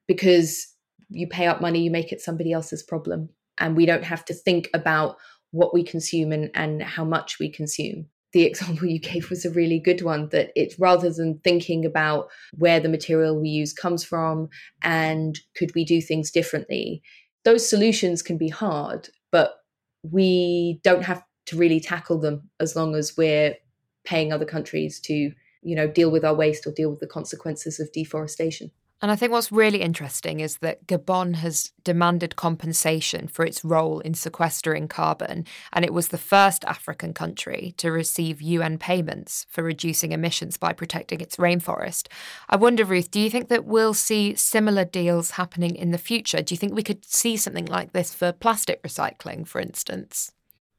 because 0.07 0.73
you 1.09 1.27
pay 1.27 1.47
up 1.47 1.59
money, 1.59 1.81
you 1.83 1.91
make 1.91 2.13
it 2.13 2.21
somebody 2.21 2.53
else's 2.53 2.83
problem. 2.83 3.29
And 3.57 3.75
we 3.75 3.85
don't 3.85 4.05
have 4.05 4.23
to 4.25 4.33
think 4.33 4.69
about 4.73 5.17
what 5.51 5.73
we 5.73 5.83
consume 5.83 6.31
and, 6.31 6.49
and 6.55 6.81
how 6.81 7.03
much 7.03 7.37
we 7.37 7.49
consume 7.49 8.07
the 8.33 8.43
example 8.43 8.87
you 8.87 8.99
gave 8.99 9.29
was 9.29 9.45
a 9.45 9.51
really 9.51 9.79
good 9.79 10.01
one 10.01 10.27
that 10.29 10.51
it's 10.55 10.77
rather 10.77 11.11
than 11.11 11.39
thinking 11.43 11.85
about 11.85 12.29
where 12.57 12.79
the 12.79 12.89
material 12.89 13.39
we 13.39 13.49
use 13.49 13.73
comes 13.73 14.03
from 14.03 14.49
and 14.81 15.39
could 15.55 15.71
we 15.75 15.85
do 15.85 16.01
things 16.01 16.29
differently 16.31 17.01
those 17.45 17.67
solutions 17.67 18.21
can 18.21 18.37
be 18.37 18.49
hard 18.49 19.09
but 19.31 19.55
we 20.03 20.79
don't 20.83 21.03
have 21.03 21.23
to 21.45 21.57
really 21.57 21.79
tackle 21.79 22.19
them 22.19 22.49
as 22.59 22.75
long 22.75 22.95
as 22.95 23.15
we're 23.17 23.55
paying 24.03 24.33
other 24.33 24.45
countries 24.45 24.99
to 24.99 25.31
you 25.61 25.75
know 25.75 25.87
deal 25.87 26.11
with 26.11 26.25
our 26.25 26.35
waste 26.35 26.67
or 26.67 26.71
deal 26.71 26.89
with 26.89 26.99
the 26.99 27.07
consequences 27.07 27.79
of 27.79 27.91
deforestation 27.93 28.69
and 29.03 29.11
I 29.11 29.17
think 29.17 29.33
what's 29.33 29.51
really 29.51 29.81
interesting 29.81 30.39
is 30.39 30.59
that 30.59 30.87
Gabon 30.87 31.35
has 31.35 31.73
demanded 31.83 32.37
compensation 32.37 33.27
for 33.27 33.43
its 33.43 33.61
role 33.61 33.99
in 33.99 34.13
sequestering 34.13 34.87
carbon, 34.87 35.45
and 35.73 35.83
it 35.83 35.93
was 35.93 36.07
the 36.07 36.17
first 36.17 36.63
African 36.63 37.13
country 37.13 37.73
to 37.79 37.91
receive 37.91 38.41
UN 38.41 38.77
payments 38.77 39.45
for 39.49 39.61
reducing 39.61 40.13
emissions 40.13 40.55
by 40.55 40.71
protecting 40.71 41.19
its 41.19 41.35
rainforest. 41.35 42.07
I 42.47 42.55
wonder, 42.55 42.85
Ruth, 42.85 43.11
do 43.11 43.19
you 43.19 43.29
think 43.29 43.49
that 43.49 43.65
we'll 43.65 43.93
see 43.93 44.35
similar 44.35 44.85
deals 44.85 45.31
happening 45.31 45.75
in 45.75 45.91
the 45.91 45.97
future? 45.97 46.41
Do 46.41 46.53
you 46.53 46.57
think 46.57 46.73
we 46.73 46.81
could 46.81 47.03
see 47.03 47.35
something 47.35 47.65
like 47.65 47.91
this 47.91 48.13
for 48.13 48.31
plastic 48.31 48.81
recycling, 48.83 49.45
for 49.45 49.59
instance? 49.59 50.31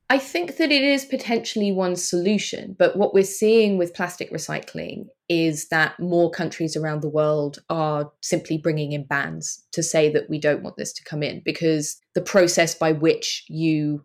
I 0.08 0.16
think 0.16 0.56
that 0.56 0.72
it 0.72 0.82
is 0.82 1.04
potentially 1.04 1.72
one 1.72 1.96
solution, 1.96 2.74
but 2.78 2.96
what 2.96 3.12
we're 3.12 3.24
seeing 3.24 3.76
with 3.76 3.92
plastic 3.92 4.32
recycling 4.32 5.08
is 5.28 5.68
that 5.68 5.98
more 5.98 6.30
countries 6.30 6.76
around 6.76 7.00
the 7.00 7.08
world 7.08 7.58
are 7.70 8.10
simply 8.20 8.58
bringing 8.58 8.92
in 8.92 9.04
bans 9.04 9.64
to 9.72 9.82
say 9.82 10.10
that 10.12 10.28
we 10.28 10.38
don't 10.38 10.62
want 10.62 10.76
this 10.76 10.92
to 10.92 11.04
come 11.04 11.22
in 11.22 11.40
because 11.44 11.96
the 12.14 12.20
process 12.20 12.74
by 12.74 12.92
which 12.92 13.44
you 13.48 14.04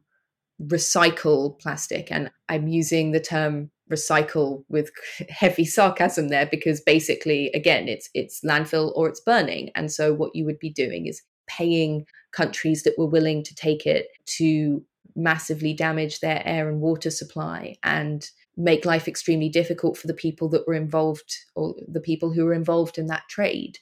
recycle 0.62 1.58
plastic, 1.60 2.12
and 2.12 2.30
I'm 2.48 2.68
using 2.68 3.12
the 3.12 3.20
term 3.20 3.72
recycle 3.92 4.64
with 4.70 4.92
heavy 5.30 5.66
sarcasm 5.66 6.30
there 6.30 6.46
because 6.46 6.82
basically 6.82 7.50
again 7.54 7.88
it's 7.88 8.10
it's 8.14 8.42
landfill 8.42 8.92
or 8.96 9.08
it's 9.08 9.22
burning. 9.22 9.72
And 9.76 9.92
so 9.92 10.14
what 10.14 10.36
you 10.36 10.46
would 10.46 10.60
be 10.60 10.70
doing 10.70 11.08
is 11.08 11.22
paying 11.48 12.06
countries 12.32 12.84
that 12.84 12.98
were 12.98 13.08
willing 13.08 13.44
to 13.44 13.56
take 13.56 13.86
it 13.86 14.08
to 14.38 14.84
massively 15.16 15.74
damage 15.74 16.20
their 16.20 16.42
air 16.46 16.70
and 16.70 16.80
water 16.80 17.10
supply 17.10 17.76
and 17.84 18.30
make 18.60 18.86
life 18.86 19.08
extremely 19.08 19.50
difficult 19.50 19.98
for 19.98 20.08
the 20.08 20.14
people 20.14 20.50
that 20.50 20.68
were 20.68 20.74
involved 20.74 21.34
or 21.56 21.74
the 21.88 22.02
people 22.02 22.34
who 22.34 22.44
were 22.46 22.54
involved 22.54 22.98
in 22.98 23.08
that 23.08 23.24
trade. 23.30 23.80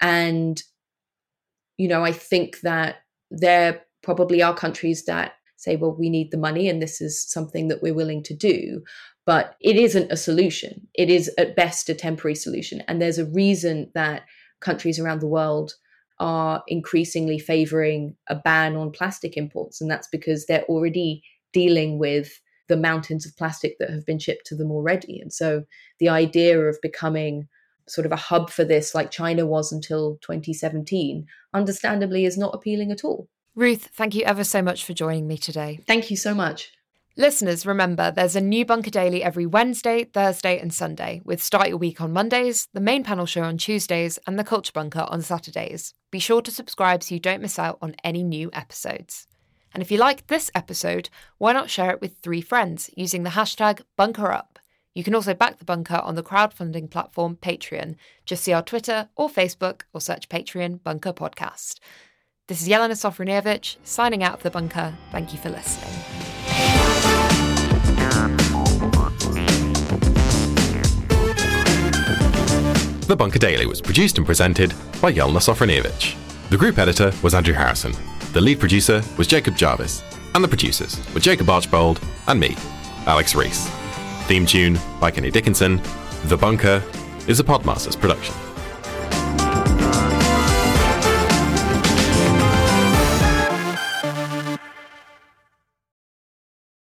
And, 0.00 0.60
you 1.76 1.88
know, 1.88 2.04
I 2.04 2.12
think 2.12 2.60
that 2.60 2.96
there 3.30 3.82
probably 4.02 4.42
are 4.42 4.54
countries 4.54 5.04
that 5.04 5.34
say, 5.56 5.76
well, 5.76 5.94
we 5.96 6.10
need 6.10 6.30
the 6.30 6.36
money 6.36 6.68
and 6.68 6.82
this 6.82 7.00
is 7.00 7.30
something 7.30 7.68
that 7.68 7.80
we're 7.80 7.94
willing 7.94 8.22
to 8.24 8.34
do. 8.34 8.82
But 9.24 9.54
it 9.60 9.76
isn't 9.76 10.10
a 10.10 10.16
solution. 10.16 10.88
It 10.94 11.10
is 11.10 11.30
at 11.38 11.54
best 11.54 11.88
a 11.88 11.94
temporary 11.94 12.34
solution. 12.34 12.82
And 12.88 13.00
there's 13.00 13.18
a 13.18 13.26
reason 13.26 13.90
that 13.94 14.22
countries 14.60 14.98
around 14.98 15.20
the 15.20 15.28
world 15.28 15.74
are 16.18 16.64
increasingly 16.66 17.38
favoring 17.38 18.16
a 18.28 18.34
ban 18.34 18.74
on 18.74 18.90
plastic 18.90 19.36
imports. 19.36 19.80
And 19.80 19.88
that's 19.88 20.08
because 20.10 20.46
they're 20.46 20.64
already 20.64 21.22
dealing 21.52 21.98
with 21.98 22.40
the 22.68 22.76
mountains 22.76 23.26
of 23.26 23.36
plastic 23.36 23.78
that 23.78 23.90
have 23.90 24.06
been 24.06 24.18
shipped 24.18 24.46
to 24.46 24.56
them 24.56 24.70
already. 24.70 25.20
And 25.20 25.32
so 25.32 25.64
the 25.98 26.08
idea 26.08 26.60
of 26.60 26.80
becoming 26.82 27.48
sort 27.86 28.06
of 28.06 28.12
a 28.12 28.16
hub 28.16 28.50
for 28.50 28.64
this, 28.64 28.94
like 28.94 29.10
China 29.10 29.46
was 29.46 29.72
until 29.72 30.18
2017, 30.22 31.26
understandably 31.54 32.24
is 32.24 32.38
not 32.38 32.54
appealing 32.54 32.92
at 32.92 33.04
all. 33.04 33.28
Ruth, 33.54 33.88
thank 33.92 34.14
you 34.14 34.22
ever 34.22 34.44
so 34.44 34.62
much 34.62 34.84
for 34.84 34.92
joining 34.92 35.26
me 35.26 35.36
today. 35.36 35.80
Thank 35.86 36.10
you 36.10 36.16
so 36.16 36.34
much. 36.34 36.72
Listeners, 37.16 37.66
remember 37.66 38.12
there's 38.12 38.36
a 38.36 38.40
new 38.40 38.64
Bunker 38.64 38.90
Daily 38.90 39.24
every 39.24 39.44
Wednesday, 39.44 40.04
Thursday, 40.04 40.60
and 40.60 40.72
Sunday, 40.72 41.20
with 41.24 41.42
Start 41.42 41.68
Your 41.68 41.76
Week 41.76 42.00
on 42.00 42.12
Mondays, 42.12 42.68
the 42.72 42.80
main 42.80 43.02
panel 43.02 43.26
show 43.26 43.42
on 43.42 43.58
Tuesdays, 43.58 44.20
and 44.24 44.38
the 44.38 44.44
Culture 44.44 44.70
Bunker 44.72 45.04
on 45.08 45.22
Saturdays. 45.22 45.94
Be 46.12 46.20
sure 46.20 46.40
to 46.42 46.52
subscribe 46.52 47.02
so 47.02 47.16
you 47.16 47.20
don't 47.20 47.42
miss 47.42 47.58
out 47.58 47.78
on 47.82 47.96
any 48.04 48.22
new 48.22 48.50
episodes. 48.52 49.26
And 49.78 49.82
if 49.84 49.92
you 49.92 49.98
liked 49.98 50.26
this 50.26 50.50
episode, 50.56 51.08
why 51.36 51.52
not 51.52 51.70
share 51.70 51.92
it 51.92 52.00
with 52.00 52.16
three 52.18 52.40
friends 52.40 52.90
using 52.96 53.22
the 53.22 53.30
hashtag 53.30 53.82
BunkerUp? 53.96 54.56
You 54.92 55.04
can 55.04 55.14
also 55.14 55.34
back 55.34 55.60
the 55.60 55.64
bunker 55.64 56.00
on 56.02 56.16
the 56.16 56.22
crowdfunding 56.24 56.90
platform 56.90 57.38
Patreon. 57.40 57.94
Just 58.26 58.42
see 58.42 58.52
our 58.52 58.60
Twitter 58.60 59.08
or 59.14 59.28
Facebook 59.28 59.82
or 59.92 60.00
search 60.00 60.28
Patreon 60.28 60.82
Bunker 60.82 61.12
Podcast. 61.12 61.78
This 62.48 62.60
is 62.60 62.66
Jelena 62.66 62.94
Sofronijevic 62.94 63.76
signing 63.84 64.24
out 64.24 64.34
of 64.34 64.42
the 64.42 64.50
bunker. 64.50 64.94
Thank 65.12 65.32
you 65.32 65.38
for 65.38 65.50
listening. 65.50 65.94
The 73.06 73.14
Bunker 73.16 73.38
Daily 73.38 73.66
was 73.66 73.80
produced 73.80 74.18
and 74.18 74.26
presented 74.26 74.74
by 75.00 75.12
Jelena 75.12 75.38
Sofronijevic. 75.38 76.16
The 76.50 76.56
group 76.56 76.78
editor 76.78 77.12
was 77.22 77.32
Andrew 77.32 77.54
Harrison. 77.54 77.92
The 78.38 78.44
lead 78.44 78.60
producer 78.60 79.02
was 79.16 79.26
Jacob 79.26 79.56
Jarvis. 79.56 80.04
And 80.32 80.44
the 80.44 80.46
producers 80.46 80.96
were 81.12 81.18
Jacob 81.18 81.50
Archbold 81.50 82.00
and 82.28 82.38
me, 82.38 82.54
Alex 83.04 83.34
Rees. 83.34 83.68
Theme 84.28 84.46
tune 84.46 84.78
by 85.00 85.10
Kenny 85.10 85.32
Dickinson. 85.32 85.80
The 86.26 86.36
Bunker 86.36 86.80
is 87.26 87.40
a 87.40 87.42
Podmasters 87.42 87.98
production. 87.98 88.36